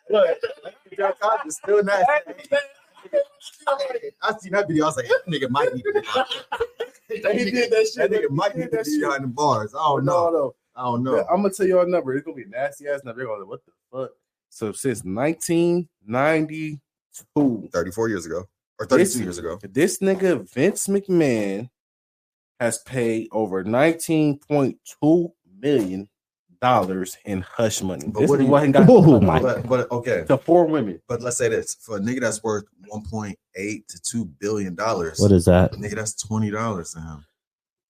[0.09, 0.37] look,
[0.95, 2.05] Bill Cosby's still nasty.
[4.21, 4.85] I seen that video.
[4.85, 6.01] I was like, that nigga might need to be.
[7.21, 8.09] That he nigga, did that shit.
[8.09, 9.01] that nigga might He need did to that be shit.
[9.01, 9.73] behind the bars.
[9.75, 10.31] I don't no, know.
[10.31, 10.55] no.
[10.75, 11.19] I don't know.
[11.29, 12.15] I'm gonna tell you a number.
[12.15, 13.19] It's gonna be a nasty ass number.
[13.21, 14.09] They're gonna what the fuck?
[14.49, 18.47] So since 1992, 34 years ago
[18.79, 19.59] or 32 this, years ago.
[19.61, 21.69] this nigga Vince McMahon
[22.59, 26.09] has paid over 19.2 million
[26.61, 28.07] dollars in hush money.
[28.07, 30.65] But This what is do you- he got Oh my But, but okay, to four
[30.65, 31.01] women.
[31.09, 33.35] but let's say this for a nigga that's worth 1.8
[33.87, 35.19] to 2 billion dollars.
[35.19, 35.73] What is that?
[35.73, 35.95] nigga?
[35.95, 37.25] That's twenty dollars to him.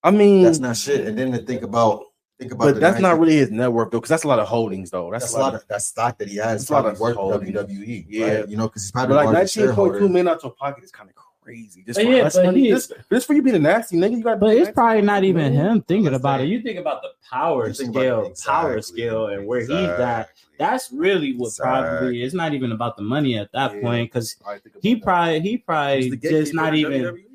[0.03, 1.05] I mean, That's not shit.
[1.07, 2.03] And then to think about
[2.39, 4.47] think about but the that's not really his network though, because that's a lot of
[4.47, 5.11] holdings though.
[5.11, 6.61] That's, That's, a lot of that stock that he has.
[6.68, 7.55] That's a lot of worth holdings.
[7.55, 8.05] WWE.
[8.09, 8.34] Yeah.
[8.39, 8.49] right?
[8.49, 9.99] you know, because he's But probably like the largest 19.2 shareholder.
[10.01, 11.83] million out your pocket is kind of crazy.
[11.83, 12.61] Just for yeah, but money.
[12.61, 14.39] he- Just, just for you being a nasty nigga, you got.
[14.39, 16.49] But it's probably not even him thinking Let's about say- it.
[16.49, 20.29] You think about the power You think about- scale, power scale, and where he's at.
[20.59, 21.89] That's really what Exactly.
[21.89, 22.23] probably.
[22.23, 23.81] It's not even about the money at that Yeah.
[23.81, 24.35] point because
[24.81, 27.01] he probably he probably just not even.
[27.01, 27.25] WWE.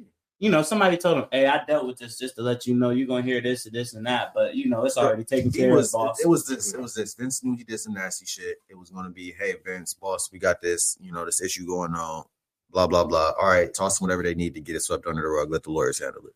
[0.40, 2.90] You know, somebody told him, "Hey, I dealt with this just to let you know
[2.90, 5.74] you're gonna hear this and this and that," but you know, it's already taken care
[5.74, 6.20] was, of, boss.
[6.20, 6.72] it was this.
[6.72, 7.14] It was this.
[7.14, 8.58] Vince knew he did some nasty shit.
[8.68, 10.96] It was going to be, hey, Vince, boss, we got this.
[11.00, 12.22] You know, this issue going on.
[12.70, 13.32] Blah blah blah.
[13.40, 15.50] All right, toss them whatever they need to get it swept under the rug.
[15.50, 16.34] Let the lawyers handle it.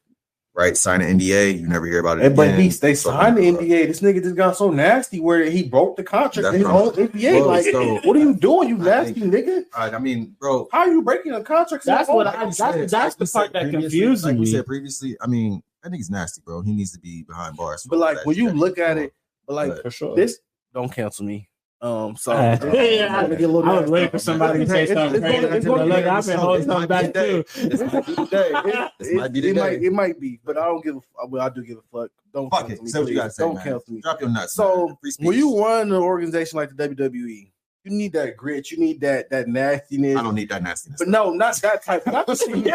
[0.54, 0.76] Right?
[0.76, 1.58] Sign an NDA.
[1.60, 2.24] You never hear about it.
[2.24, 2.60] Hey, but again.
[2.60, 3.86] he they signed the NDA.
[3.86, 6.98] This nigga just got so nasty where he broke the contract That's in his what
[6.98, 7.32] own NDA.
[7.40, 9.64] Well, like, so- what are you doing, you I nasty think- nigga?
[9.74, 10.68] All right, I mean, bro.
[10.70, 11.86] How are you breaking a contract?
[11.86, 14.46] That's what own- I- we that's- said- that's the part that confuses like we me.
[14.46, 16.60] said previously, I mean, I think he's nasty, bro.
[16.60, 17.86] He needs to be behind bars.
[17.88, 19.14] But like when you look at it,
[19.46, 20.14] but like But- for sure.
[20.16, 20.38] this,
[20.74, 21.48] don't cancel me.
[21.82, 24.84] Um, so Uh, I'm gonna get a little I was waiting for somebody to say
[24.84, 25.56] It's- something it's gonna- crazy.
[25.56, 27.68] it's gonna Look, I've been holding This something might be back the too.
[27.68, 28.90] This might be the day.
[29.00, 29.60] This It, might be the it day.
[29.60, 30.98] might, it might be, but I don't give a.
[30.98, 32.10] f- Well, I do give a fuck.
[32.32, 32.80] Don't Fuck it.
[32.82, 33.20] me, Say what you please.
[33.20, 33.64] gotta say, Don't man.
[33.64, 34.00] cancel me.
[34.00, 34.54] Drop your nuts.
[34.54, 34.96] So, man.
[35.02, 35.26] Free speech.
[35.26, 37.50] When you run an organization like the WWE,
[37.84, 38.70] you need that grit.
[38.70, 40.16] You need that that nastiness.
[40.16, 40.98] I don't need that nastiness.
[41.00, 42.06] But no, not that type.
[42.06, 42.56] Not the shit you.
[42.56, 42.70] You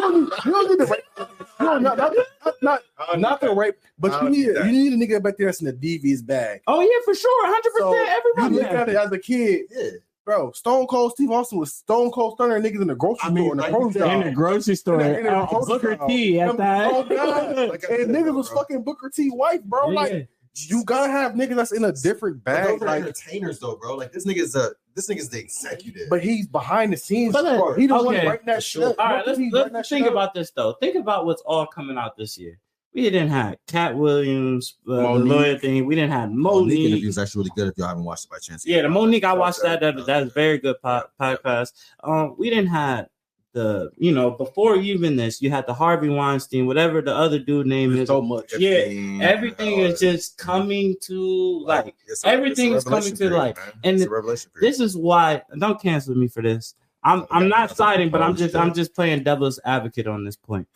[0.00, 1.28] don't need, you don't need the
[1.60, 1.60] rape.
[1.60, 2.14] You don't, not, not,
[2.62, 3.76] not, not, not the rape.
[3.98, 6.60] But you need need you need a nigga back there that's in the DV's bag.
[6.66, 8.08] Oh yeah, for sure, hundred So, percent.
[8.08, 8.54] You Everybody.
[8.62, 8.98] look at it it.
[8.98, 9.90] as a kid, yeah.
[10.24, 10.52] bro.
[10.52, 13.52] Stone Cold Steve Austin was Stone Cold stunner niggas in the grocery I mean, store
[13.52, 15.00] in the like produce you said, in the grocery store.
[15.00, 16.08] In the- in the grocery Booker aisle.
[16.08, 17.08] T at Oh, that.
[17.08, 17.56] God.
[17.70, 18.58] Like and said, niggas was bro.
[18.58, 19.90] fucking Booker T wife, bro.
[19.90, 20.00] Yeah.
[20.00, 20.28] Like
[20.66, 22.66] you gotta have niggas that's in a different bag.
[22.68, 23.94] those are Like, entertainers though, bro.
[23.96, 26.08] Like this nigga's a this nigga's the executive.
[26.10, 27.32] but he's behind the scenes.
[27.32, 27.74] But look, bro.
[27.74, 28.26] He the one okay.
[28.26, 28.82] writing that shit.
[28.82, 30.72] All right, let's, He's writing that let's think about this though.
[30.80, 32.58] Think about what's all coming out this year.
[32.94, 35.28] We didn't have Katt Williams, uh, the Mo'Nique.
[35.28, 35.86] lawyer thing.
[35.86, 36.86] We didn't have Mo'Nique Mo'Nique.
[36.88, 38.66] interview is actually really good if y'all haven't watched it by chance.
[38.66, 39.24] Yeah, the Mo'Nique.
[39.24, 39.92] I watched out that.
[39.92, 41.72] to- That that's very good po- podcast.
[42.02, 43.06] Um, we didn't have
[43.54, 47.66] the you know before even this, you had the Harvey Weinstein, whatever the other dude
[47.66, 48.08] name There's is.
[48.08, 48.52] so much.
[48.58, 48.78] Yeah,
[49.22, 53.38] Everything uh, is just coming to like it's a- everything is coming revelation to period,
[53.38, 53.56] light.
[53.56, 53.72] man.
[53.84, 54.72] And it's a revelation period.
[54.72, 56.74] this is why don't cancel me for this.
[57.04, 60.68] I'm I'm not siding, but I'm just I'm just playing devil's advocate on this point.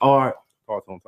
[0.00, 0.34] Or
[0.66, 1.00] Talk to him,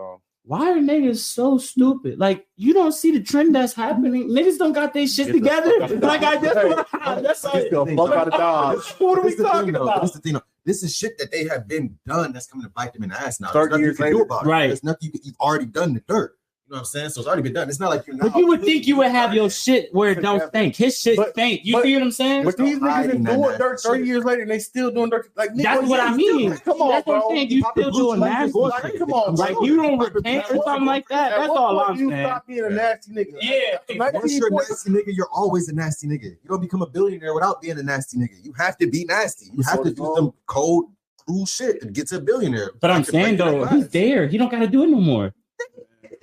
[0.46, 2.18] why are niggas so stupid?
[2.18, 4.28] Like you don't see the trend that's happening.
[4.28, 5.70] Niggas don't got their shit together.
[5.80, 8.84] fuck out of Like I just that's like, the fuck out of Dodge.
[8.98, 10.02] what are we talking about?
[10.02, 10.40] This is the thing.
[10.64, 12.32] This is shit that they have been done.
[12.32, 13.50] That's coming to bite them in the ass now.
[13.50, 14.24] 30 nothing years you can do later.
[14.24, 14.48] about it.
[14.48, 14.66] Right.
[14.68, 16.36] There's nothing you can, you've already done the dirt.
[16.74, 17.10] You know what I'm saying?
[17.10, 17.68] So it's already been done.
[17.68, 18.16] It's not like you're.
[18.16, 18.32] not.
[18.32, 20.74] But you would think you would have your shit where it don't stink.
[20.74, 21.60] His shit But- stink.
[21.64, 22.44] You but- see what I'm saying?
[22.46, 25.30] But these niggas been doing dirt 30 years later and they still doing dirt.
[25.36, 26.56] Like, nigga, That's what I you still- mean.
[26.56, 27.50] Come on, That's what I'm saying.
[27.52, 28.58] You still doing like nasty.
[28.58, 31.30] Like, come on, Like you don't repent or something like that.
[31.36, 32.26] That's all I'm you saying.
[32.26, 33.34] Stop being a nasty nigga.
[33.40, 34.10] Yeah.
[34.12, 36.24] Once you're a nasty nigga, you're always a nasty nigga.
[36.24, 38.44] You don't become a billionaire without being a nasty nigga.
[38.44, 39.46] You have to be nasty.
[39.56, 40.86] You have to do some cold,
[41.24, 42.72] cruel shit to get to a billionaire.
[42.80, 44.26] But I'm Like to break saying though, he's there.
[44.26, 45.32] He don't got to do it no more.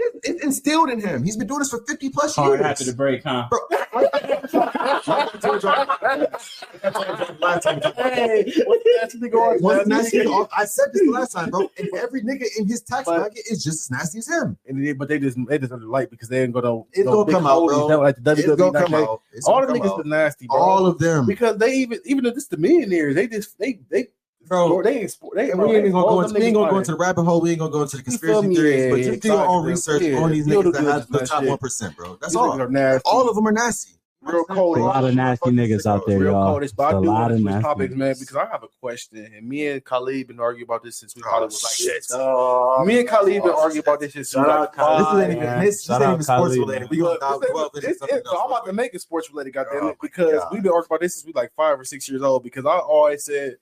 [0.02, 1.24] It- It's instilled in him.
[1.24, 2.66] He's been doing this for 50 plus Hard years.
[2.72, 3.48] after the break, huh?
[3.50, 7.82] Bro, I told y'all- I told y'all last time.
[7.96, 9.62] Hey, what's the nasty nigga on?
[9.62, 10.48] Once Nasty nasty.
[10.56, 11.70] I said this the last time, bro.
[11.78, 14.58] And every nigga in his tax But- bracket is just as nasty as him.
[14.68, 16.82] And they, but they just they just under the light because they ain't gonna.
[16.94, 17.88] It's no gonna come out, bro.
[17.88, 19.22] that Like the It's gonna like come they- out.
[19.34, 20.00] It's all the gonna come niggas out.
[20.02, 20.58] is nasty, bro.
[20.58, 24.08] All of them, because they even even if this the millionaires, they just they they
[24.52, 24.82] bro.
[24.84, 25.36] they ain't sport.
[25.36, 27.42] They And we ain't gonna go into, we ain't gonna go into the rabbit hole.
[27.42, 28.56] We ain't gonna go into the conspiracy me?
[28.56, 28.84] theories.
[28.84, 30.18] Yeah, but yeah, just do your own research Yeah.
[30.20, 32.18] on these Feel niggas that have the top one percent, bro.
[32.22, 32.52] That's all.
[32.56, 33.02] niggas are nasty.
[33.10, 33.94] All of them are nasty.
[34.24, 34.78] Real cold.
[34.78, 36.60] A lot of nasty niggas out there, real y'all.
[36.60, 36.72] cold.
[36.78, 38.46] But I It's a do lot want of to switch nasty topics, man, because I
[38.52, 41.46] have a question, and me and Khalid been arguing about this since we Oh, probably
[41.48, 42.12] was like shit.
[42.14, 44.28] uh, me and Khalid been Oh, arguing about this shit.
[44.28, 45.00] since Shout out Khalid.
[45.00, 46.90] This five, ain't even this, this ain't even sports related.
[46.92, 49.02] We gonna Look, dive this twelve ain't- into something it's- I'm about to make it
[49.02, 51.80] sports related, goddamn Oh, it, because we've been arguing about this since we like five
[51.80, 52.44] or six years old.
[52.44, 53.56] Because I always said,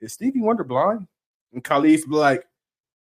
[0.00, 1.06] "Is Stevie Wonder blind?"
[1.52, 2.44] And Khalid be like,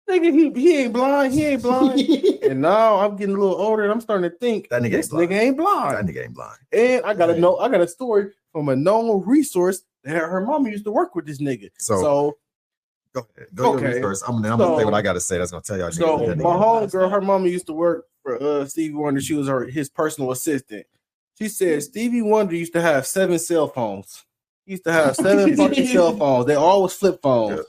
[0.09, 1.33] Nigga, he, he ain't blind.
[1.33, 1.99] He ain't blind.
[2.43, 5.05] and now I'm getting a little older, and I'm starting to think That nigga this
[5.05, 5.29] ain't blind.
[5.31, 5.97] nigga ain't blind.
[6.07, 6.57] That nigga ain't blind.
[6.71, 7.41] And I got to Right.
[7.41, 7.57] know.
[7.57, 11.25] I got a story from a known resource that her mama used to work with
[11.25, 11.71] this nigga.
[11.79, 12.37] So, So,
[13.13, 13.47] go ahead.
[13.55, 13.99] Go okay.
[13.99, 14.23] first.
[14.27, 15.39] I'm, I'm gonna say what I gotta say.
[15.39, 15.91] That's gonna tell y'all.
[15.91, 16.91] so my blind.
[16.91, 19.21] girl, her mama used to work for uh Stevie Wonder.
[19.21, 20.85] She was her his personal assistant.
[21.39, 24.23] She said Stevie Wonder used to have seven cell phones.
[24.65, 26.45] He used to have seven fucking cell phones.
[26.47, 27.57] They all was flip phones.
[27.57, 27.63] Yeah.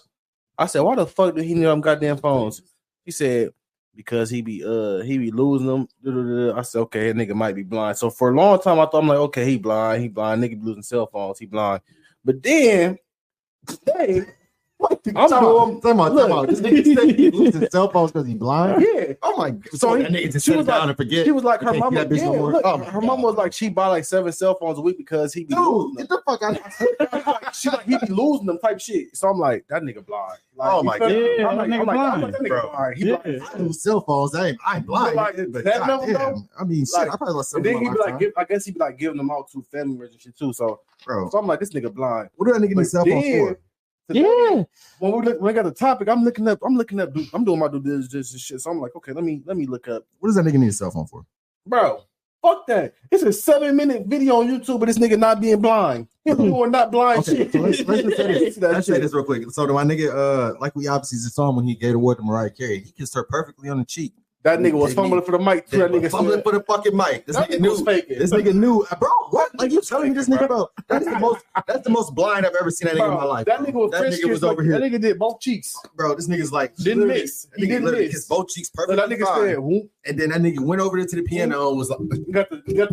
[0.59, 2.63] I said, why the fuck did he need them goddamn phones?
[3.05, 3.51] He said,
[3.95, 6.55] because he be uh he be losing them.
[6.57, 7.97] I said, okay, that nigga might be blind.
[7.97, 10.63] So for a long time, I thought I'm like, okay, he blind, he blind, nigga
[10.63, 11.81] losing cell phones, he blind.
[12.25, 12.99] But then
[13.67, 14.27] today,
[14.91, 16.31] I'm doing Time out, time look.
[16.31, 16.49] out.
[16.49, 18.83] This nigga said he loses his cell phones because he blind.
[18.83, 19.13] yeah.
[19.23, 19.69] Oh my god.
[19.73, 21.25] So So he- that nigga just she was down like- and forget.
[21.27, 21.97] She was like her Can't mama.
[21.97, 23.07] see that bitch Yeah, no look, Oh my her God.
[23.07, 25.67] mama was like she buy like seven cell phones a week because he be Dude,
[25.67, 26.19] losing get them.
[26.27, 26.61] the fuck out.
[27.27, 29.17] Like, she like he be losing them type shit.
[29.17, 30.39] So I'm like that nigga blind.
[30.57, 31.37] Like, Oh my feel me?
[31.39, 31.47] God.
[31.47, 32.71] I'm like, Yeah, I'm that like, nigga I'm like, that nigga blind.
[32.73, 32.97] blind.
[32.97, 33.17] He Yeah.
[33.17, 33.43] blind.
[33.55, 34.35] I lose cell phones.
[34.35, 35.17] I ain't, I ain't blind.
[35.17, 36.49] Like, nigga, but that God level, damn.
[36.59, 36.95] I mean, shit.
[36.95, 38.79] Like, I probably lost And something then he be like, give, I guess he be
[38.79, 40.53] like giving them out to family members and shit too.
[40.53, 41.29] So, bro.
[41.31, 42.31] so I'm like, this nigga blind.
[42.37, 43.59] What do that nigga need cell phones for?
[44.09, 44.63] Yeah.
[45.01, 46.59] When we look, when I got the topic, I'm looking up.
[46.65, 47.11] I'm looking up.
[47.35, 48.61] I'm doing my due diligence and shit.
[48.61, 50.69] So I'm like, okay, let me let me look up, What does that nigga need
[50.69, 51.25] a cell phone for?
[51.67, 52.03] bro.
[52.43, 52.95] Fuck that.
[53.11, 56.07] It's a seven minute video on YouTube of this nigga not being blind.
[56.25, 57.53] Him doing not blind Okay, shit.
[57.53, 58.57] so let's, let's just say this.
[58.59, 59.03] That Let's say shit.
[59.03, 59.51] this real quick.
[59.51, 62.19] So to my nigga, uh, like we obviously just saw him when he gave award
[62.19, 64.13] to Mariah Carey, he kissed her perfectly on the cheek.
[64.47, 65.69] That nigga was fumbling for the mic.
[65.69, 65.79] Too.
[65.79, 67.27] That nigga fumbling for the fucking mic.
[67.27, 67.85] This that nigga was knew.
[67.85, 68.19] faking.
[68.21, 69.09] This nigga knew, Uh, bro.
[69.31, 69.51] What?
[69.59, 70.69] Like you telling me this nigga, bro?
[70.89, 71.45] That is the most.
[71.67, 73.47] That's the most blind I've ever seen that nigga in my Bro, life.
[73.47, 75.75] That nigga was that nigga was over like, here, That nigga did both cheeks.
[75.97, 76.15] bro.
[76.15, 77.49] This nigga's like Didn't miss.
[77.57, 78.13] He didn't miss.
[78.13, 79.49] kissed both cheeks So perfectly that nigga fine.
[79.49, 81.99] said, "Whoop." and then that nigga went over there to the piano and was like,
[82.31, 82.93] got the, got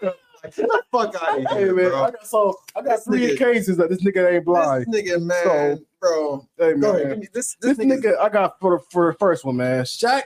[0.00, 0.14] the.
[0.44, 3.04] "Get the fuck out of hey here, man, bro." I got so I got This
[3.04, 4.86] three nigga- occasions that this nigga ain't blind.
[4.92, 6.46] This nigga, man, bro.
[6.58, 7.02] Hey Go ahead.
[7.02, 7.56] man, Give me this.
[7.60, 8.02] This, this nigga.
[8.02, 9.84] nigga I got for the for the first one, man.
[9.84, 10.22] Shaq,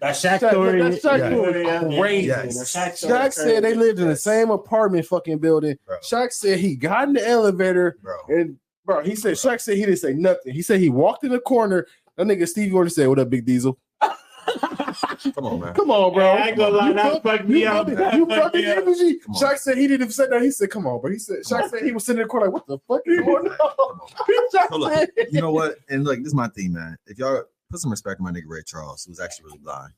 [0.00, 0.82] That Shaq Shaq, story.
[0.82, 1.30] that Shaq Yeah.
[1.30, 2.26] story was crazy.
[2.28, 2.74] Yes.
[2.76, 5.76] Shaq story Shaq is said they lived in the same apartment fucking building.
[5.86, 5.98] Bro.
[6.00, 8.14] Shaq said he got in the elevator bro.
[8.28, 10.52] and bro, he said Shaq said he didn't say nothing.
[10.52, 11.86] He said he walked in the corner.
[12.16, 13.78] That nigga Stevie Wonder said, "What up, Big Diesel?"
[15.34, 15.74] Come on, man.
[15.74, 16.26] Come on, bro.
[16.26, 17.88] I ain't gonna lie, You that fuck- fucked me up.
[17.88, 18.78] fucking- You fucking me up.
[18.78, 19.18] energy.
[19.40, 20.42] Shaq said he didn't even say that.
[20.42, 22.46] He said, "Come on, bro." He said, Shaq said he was sitting in the corner
[22.46, 23.98] like, "What the fuck is going on?"
[24.54, 25.76] Shaq So look, you know what?
[25.88, 26.96] And look, this is my thing, man.
[27.06, 29.92] If y'all put some respect on my nigga Ray Charles, who was actually really blind.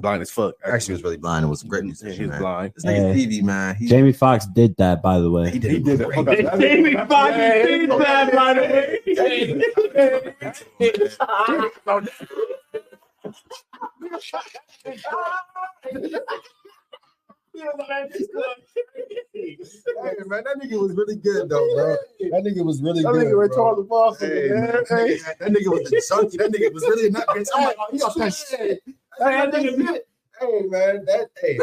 [0.00, 0.54] blind as fuck.
[0.64, 2.20] Actually, was really blind and was a great Yeah, musician.
[2.24, 2.40] he's man.
[2.40, 2.72] blind.
[2.74, 3.20] This nigga Hey.
[3.26, 3.74] Stevie, man.
[3.76, 5.50] He, Jamie Foxx did that, by the way.
[5.50, 5.70] he did.
[5.72, 6.06] He did it.
[6.06, 6.16] great.
[6.16, 6.58] Fuck up.
[6.60, 9.00] Jamie Foxx did that, by the way.
[14.12, 14.18] Hey,
[20.26, 21.96] man, that nigga was really good though, bro.
[22.30, 23.26] That nigga was really That good.
[23.26, 23.82] nigga bro.
[23.84, 24.20] Boss.
[24.20, 24.60] Hey, man.
[24.62, 25.16] man, that, Hey.
[25.18, 26.36] nigga, that nigga was a junkie.
[26.38, 27.48] That nigga was really not bitch.
[27.54, 28.82] I'm like, oh, he that shit.
[29.18, 29.98] That nigga,
[30.40, 31.58] hey, man, that hey.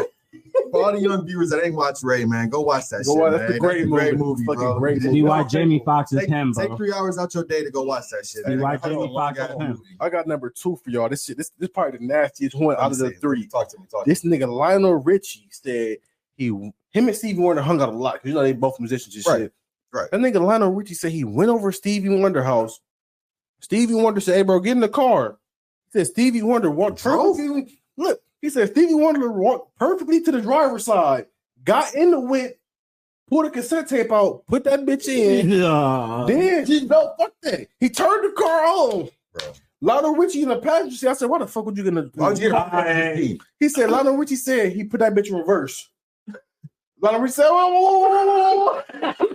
[0.72, 3.20] For all the young viewers that ain't watched Ray, man, go watch that Go shit.
[3.22, 3.40] watch- man.
[3.40, 4.42] that's a great great movie.
[4.42, 4.78] movie, Fucking bro.
[4.78, 7.70] great See why Jamie Foxx is Take, him, take three hours out your day to
[7.70, 8.44] go watch that shit.
[8.44, 9.82] See That why nigga had a Jamie long Foxx is him.
[10.00, 11.08] I got number two for y'all.
[11.08, 13.46] This shit, this this probably the nastiest one out of the three.
[13.48, 13.86] Talk to me.
[13.90, 14.04] Talk.
[14.04, 15.98] This nigga Lionel Richie said
[16.36, 16.72] he him
[17.08, 19.38] and Stevie Wonder hung out a lot because you know they both musicians and Right,
[19.42, 19.52] shit.
[19.92, 20.10] right.
[20.10, 22.80] That nigga Lionel Richie said he went over Stevie Wonder house.
[23.60, 25.38] Stevie Wonder said, "Hey, bro, get in the car."
[25.92, 27.38] He said Stevie Wonder walked Drove?
[27.96, 31.26] Look, he said Stevie Wonder walked perfectly to the driver's side,
[31.64, 32.60] got in the whip,
[33.28, 35.48] pulled a cassette tape out, put that bitch in.
[35.58, 36.24] Yeah.
[36.26, 37.66] Then he no fuck that.
[37.80, 39.08] He turned the car on.
[39.34, 39.52] Bro.
[39.80, 41.08] Lionel Richie in the passenger seat.
[41.08, 43.90] I said, "Why the fuck would you gonna?" Why would you get a He said
[43.90, 45.88] Lionel Richie said he put that bitch in reverse.
[47.00, 48.82] Lionel Richie said, whoa, whoa, whoa, whoa, whoa,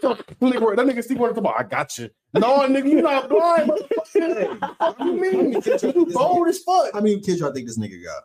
[0.02, 0.16] whoa.
[0.42, 2.10] Nigga, that nigga Steve Wonder talking about, I got you.
[2.34, 3.72] No, nigga, you not blind.
[3.72, 4.80] motherfucker.
[4.80, 5.96] What you mean?
[5.96, 6.92] You bold as fuck.
[6.94, 8.24] How many kids y'all think this nigga got?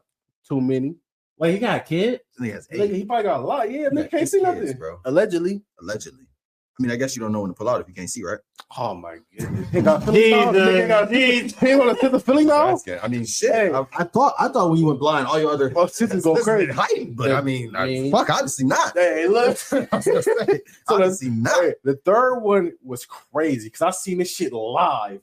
[0.48, 0.94] Too many.
[1.36, 2.20] Wait, he got a kid?
[2.38, 2.94] This nigga has Nigga, eight.
[2.94, 3.70] he probably got a lot.
[3.70, 4.78] Yeah, He nigga can't eight see kids, nothing.
[4.78, 5.00] bro.
[5.04, 5.62] Allegedly.
[5.80, 6.24] Allegedly.
[6.24, 8.22] I mean, I guess you don't know when to pull out if you can't see,
[8.22, 8.38] right?
[8.76, 9.68] Oh my goodness.
[9.70, 10.52] He got Philly now.
[10.52, 11.58] Jesus, Nigga got Jesus.
[11.60, 12.66] He want to sit the Philly now?
[12.68, 13.00] That's good.
[13.02, 13.52] I mean, shit.
[13.52, 13.72] Hey.
[13.72, 16.32] I, I thought I thought when you went blind, all your other Well, sisters go
[16.34, 16.70] Listen, crazy.
[16.70, 18.10] it heightened, but I mean, I- Yeah.
[18.12, 18.92] fuck, obviously not.
[18.96, 19.58] Hey, look.
[19.72, 21.60] I was gonna say, So obviously not.
[21.62, 25.20] Hey, the third one was crazy because I seen this shit live.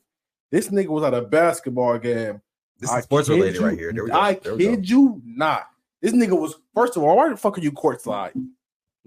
[0.52, 2.42] This nigga was at a basketball game.
[2.80, 3.94] This I is sports related you- right here.
[3.94, 4.18] There we go.
[4.20, 4.70] I There we go.
[4.72, 5.68] kid you not.
[6.02, 8.34] This nigga was first of all, why the fuck are you court courtside?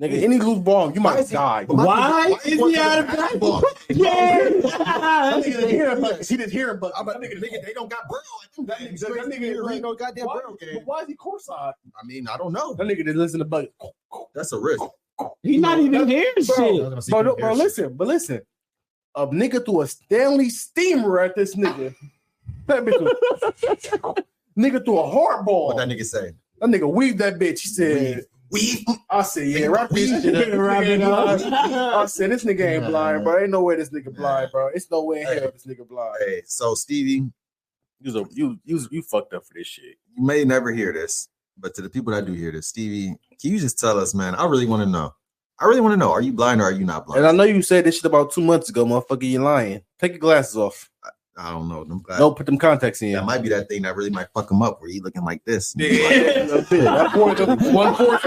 [0.00, 1.64] Nigga, any loose ball, you might die.
[1.64, 3.62] But Why is he out of basketball?
[3.88, 7.38] That nigga didn't hear him, but he didn't hear him, but I'm that like, nigga,
[7.42, 9.02] nigga, they don't got Braille at them That games.
[9.02, 10.82] nigga- that nigga- There ain't no goddamn why, Braille game.
[10.84, 11.72] why is he courtside?
[12.00, 12.74] I mean, I don't know.
[12.74, 13.72] That nigga didn't listen to Bucket.
[14.34, 14.82] That's a risk.
[15.42, 16.58] He not even hearing Bro, shit.
[16.58, 17.64] I was gonna say Bro, you no, can bro, hear shit.
[17.64, 18.40] listen, but listen.
[19.16, 21.92] A nigga threw a Stanley steamer at this nigga.
[22.68, 24.24] That bitch was-
[24.58, 25.68] nigga threw a hard ball.
[25.68, 26.32] What that nigga say?
[26.60, 27.60] That nigga weaved that bitch.
[27.60, 30.58] He said, We I said, yeah, wrap this shit up.
[30.58, 31.40] Wrap it up.
[31.42, 33.40] I said, this nigga ain't blind, bro.
[33.40, 34.68] Ain't no way this nigga blind, bro.
[34.74, 36.14] It's no way in hell this nigga blind.
[36.20, 37.30] Hey, so Stevie,
[38.00, 39.96] You, was a, you, you, you fucked up for this shit.
[40.16, 43.52] you may never hear this, but to the people that do hear this, Stevie, can
[43.52, 44.34] you just tell us, man?
[44.34, 45.14] I really want to know.
[45.60, 46.12] I really want to know.
[46.12, 47.18] Are you blind or are you not blind?
[47.18, 49.22] And I know you said this shit about two months ago, motherfucker.
[49.28, 49.82] You lying.
[49.98, 50.88] Take your glasses off.
[51.38, 51.84] I don't know.
[51.84, 53.12] Them guys- No, put them contacts in.
[53.12, 55.44] that might be that thing that really might fuck him up where he looking like
[55.44, 55.72] this.
[55.78, 58.20] That point of one point.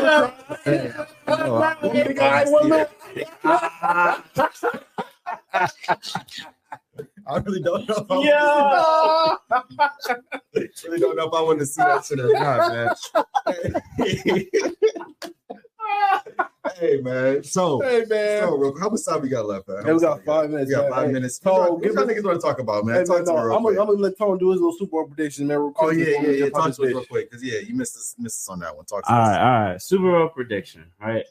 [7.27, 7.95] I really don't know.
[7.97, 9.35] If I Yeah.
[10.85, 12.89] really don't know if I want to see that shit or not, man.
[16.79, 17.43] hey, man.
[17.43, 18.41] So, Hey man.
[18.43, 19.67] so real- how much time we got left?
[19.67, 19.83] Man?
[19.85, 20.91] Hey, we got five minutes, We got man.
[20.91, 21.39] five Hey, minutes.
[21.39, 22.95] Tone, What y'all- niggas want to talk about, man?
[22.97, 25.47] Hey, talk no, me real I'm gonna let Tone do his little Super Bowl predictions,
[25.47, 25.57] man.
[25.57, 25.97] Real oh, quick.
[25.97, 26.49] Oh yeah, yeah, yeah.
[26.49, 28.85] Talk to us real quick, because yeah, you missed us, missed us on that one.
[28.85, 29.27] Talk to All us.
[29.29, 29.81] right, all right.
[29.81, 31.25] Super Bowl prediction, right?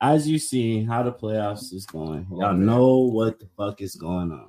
[0.00, 4.32] As you see how the playoffs is going, y'all know what the fuck is going
[4.32, 4.48] on,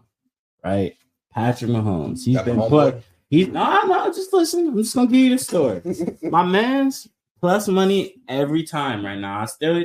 [0.64, 0.96] right?
[1.32, 3.04] Patrick Mahomes, he's Got been put.
[3.30, 4.06] He's no, no.
[4.14, 4.68] Just listen.
[4.70, 5.82] I'm just gonna give you the story.
[6.30, 7.08] My man's
[7.46, 9.40] plus money every time right now.
[9.42, 9.84] I still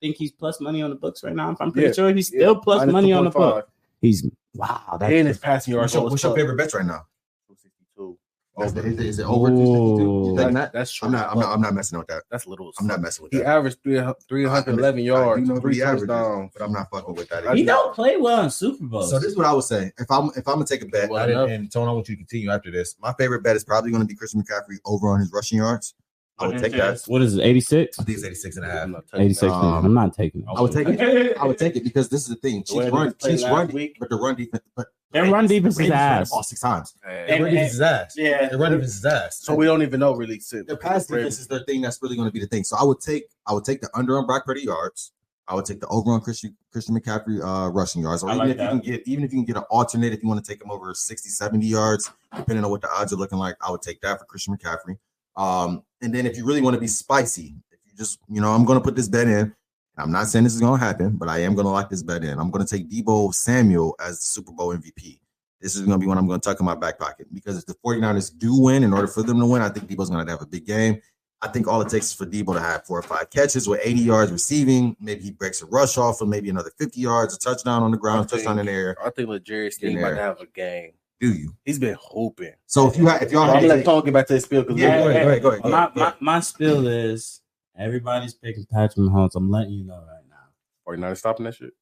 [0.00, 1.52] think he's plus money on the books right now.
[1.52, 2.38] If I'm pretty Yeah, sure he's yeah.
[2.40, 3.68] still plus Minus money on the book.
[4.00, 4.96] He's wow.
[4.98, 5.94] That's And his passing yards.
[5.94, 7.06] What's your, what's your favorite bets right now?
[7.46, 8.18] 262.
[8.58, 10.02] The- Is, it- is it over 262?
[10.02, 10.24] You Ooh.
[10.36, 10.72] think That- that?
[10.72, 11.06] That's true.
[11.06, 11.30] I'm not.
[11.30, 11.52] I'm not.
[11.54, 12.24] I'm not messing with that.
[12.30, 12.72] That's little.
[12.80, 13.44] I'm not messing with He that.
[13.44, 13.94] He averaged three,
[14.28, 16.50] 311 I do yards, know three he averages, touchdowns.
[16.54, 17.44] but I'm not fucking with that.
[17.44, 17.64] he either.
[17.64, 19.10] don't play well in Super Bowls.
[19.10, 19.92] So this is what I would say.
[19.98, 22.16] If I'm if I'm gonna take a bet, Well I and Tone, I want you
[22.16, 22.96] to continue after this.
[23.00, 25.94] My favorite bet is probably going to be Christian McCaffrey over on his rushing yards.
[26.38, 27.02] I would take that.
[27.06, 27.42] What is it?
[27.44, 27.98] 86?
[27.98, 28.82] I think it's 86 and a half.
[28.84, 29.52] I'm not taking 86.
[29.52, 30.46] Um, I'm not taking it.
[30.54, 31.36] I would take it.
[31.38, 32.62] I would take it because this is the thing.
[32.68, 33.96] The way Chiefs they run, Chiefs run, week.
[33.98, 36.30] but the run defense, but Their run defense is Ravens ran ass.
[36.30, 36.94] ball six times.
[37.02, 38.14] Hey, Their run defense is ass.
[38.18, 38.48] Yeah.
[38.48, 39.38] Their run defense is ass.
[39.40, 40.38] So we don't even know really.
[40.40, 40.66] Sid.
[40.66, 42.64] Their pass defense is the thing that's really going to be the thing.
[42.64, 45.12] So I would take I would take the under on Brock Purdy yards.
[45.48, 48.22] I would take the over on Christian Christian McCaffrey uh, rushing yards.
[48.24, 50.12] Or I even like if you can get even if you can get an alternate,
[50.12, 53.12] if you want to take him over 60, 70 yards, depending on what the odds
[53.12, 54.98] are looking like, I would take that for Christian McCaffrey.
[55.36, 58.52] Um, and then if you really want to be spicy, if you just you know,
[58.52, 59.54] I'm gonna put this bet in.
[59.98, 62.38] I'm not saying this is gonna happen, but I am gonna lock this bet in.
[62.38, 65.20] I'm gonna take Deebo Samuel as the Super Bowl MVP.
[65.60, 67.74] This is gonna be one I'm gonna tuck in my back pocket because if the
[67.84, 70.46] 49ers do win, in order for them to win, I think Deebo's gonna have a
[70.46, 71.00] big game.
[71.42, 73.80] I think all it takes is for Deebo to have four or five catches with
[73.82, 74.96] 80 yards receiving.
[75.00, 77.98] Maybe he breaks a rush off for maybe another 50 yards, a touchdown on the
[77.98, 78.96] ground, think- touchdown in the air.
[79.04, 79.28] I think
[79.72, 80.92] Steve might have a game.
[81.20, 81.54] Do you?
[81.64, 82.52] He's been hoping.
[82.66, 84.34] So if you have, if y'all I'm gonna to let take, Tone get back to
[84.34, 86.14] his spiel because Yeah, go ahead, go ahead, go ahead, go My, ahead, go my,
[86.20, 87.40] my spill is
[87.78, 89.30] everybody's picking Patrick Mahomes.
[89.34, 90.36] I'm letting you know right now.
[90.84, 91.72] 49 stopping that shit.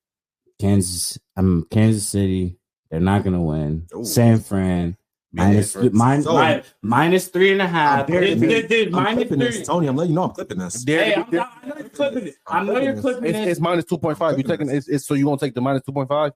[0.61, 2.59] Kansas, I'm Kansas City.
[2.91, 3.87] They're not gonna win.
[3.97, 4.05] Ooh.
[4.05, 4.97] San Fran
[5.33, 5.93] minus San Fran.
[5.97, 8.09] minus, So- minus, minus three and a half.
[8.09, 9.59] I'm Dude, dude, dude, I'm minus clipping three.
[9.59, 9.67] this.
[9.67, 10.85] Tony, I'm letting you know I'm clipping this.
[10.87, 12.35] Hey, I'm, not- I know you're clipping it.
[12.47, 13.49] I know you're clipping It's, it.
[13.49, 14.37] it's minus 2.5.
[14.37, 16.31] You taking it's, it's so you won't take the minus 2.5?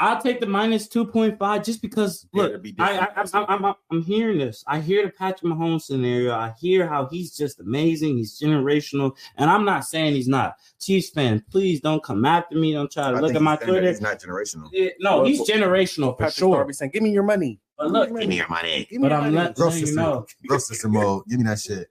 [0.00, 2.26] I'll take the minus two point five just because.
[2.32, 3.34] Look, it'd be I, I, different.
[3.34, 4.62] I, I'm, I'm, I'm hearing this.
[4.66, 6.32] I hear the Patrick Mahomes scenario.
[6.34, 8.16] I hear how he's just amazing.
[8.16, 10.54] He's generational, and I'm not saying he's not.
[10.80, 12.72] Chiefs fan, please don't come after me.
[12.74, 13.88] Don't try to I look at my he's- Twitter.
[13.88, 14.68] He's not generational.
[14.72, 16.56] Yeah, no, he's generational for Patrick sure.
[16.56, 18.86] Darby saying, "Give me your money." But look, Give me your money.
[18.90, 19.34] Give me but your I'm money.
[19.36, 20.26] not Growth letting you system, know.
[20.48, 21.22] growth system mode.
[21.28, 21.88] Give me that shit.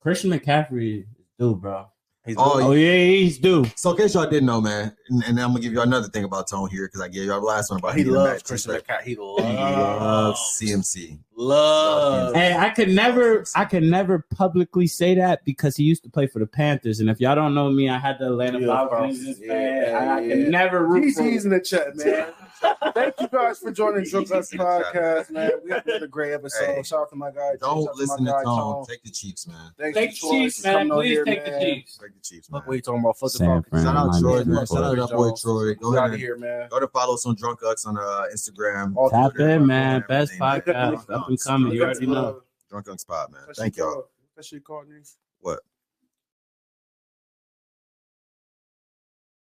[0.00, 1.04] Christian McCaffrey,
[1.38, 1.86] dude, bro.
[2.26, 3.64] He's Oh, doing- Oh yeah, he's due.
[3.76, 6.24] So in case y'all didn't know, man, and, and I'm gonna give you another thing
[6.24, 8.44] about Tone here because I gave y'all the last one about he needing loves match.
[8.44, 9.02] Christian He McCaffrey.
[9.04, 11.18] He loves loves, CMC.
[11.34, 12.34] Love.
[12.34, 16.26] Hey, I could never, I could never publicly say that because he used to play
[16.26, 19.38] for the Panthers, and if y'all don't know me, I had the Atlanta Yeah, Falcons.
[19.40, 19.94] yeah, fan.
[19.94, 20.28] I, I yeah.
[20.34, 21.22] could never root for.
[21.22, 22.28] GG's in the chat, man.
[22.94, 25.50] Thank you guys for joining Drunk Uncs podcast, man.
[25.64, 26.66] We had another great episode.
[26.66, 27.52] Hey, Shout out to my guy.
[27.60, 28.86] Don't out listen my to guy, Tone.
[28.86, 29.70] Take the Chiefs, man.
[29.78, 30.90] Thanks Take the Chiefs, for man.
[30.90, 31.50] on Please here, take the.
[31.50, 31.98] Chiefs.
[31.98, 32.58] Take the Chiefs, man.
[32.58, 33.18] Look what you talking about.
[33.18, 33.82] Fuck the Falcons.
[33.82, 34.66] Shout out Troy, man.
[34.66, 35.74] Shout out that boy Troy.
[35.74, 36.68] Go We out of here, man.
[36.70, 38.96] Go to follow us on Drunk Uncs on uh, Instagram.
[38.96, 40.04] All Tap Twitter, in, man.
[40.10, 41.72] everything, Best podcast up and coming.
[41.72, 42.42] You already know.
[42.68, 43.42] Drunk Uncs Pod, man.
[43.56, 44.08] Thank y'all.
[44.36, 45.08] That shit called Nate?
[45.40, 45.60] What?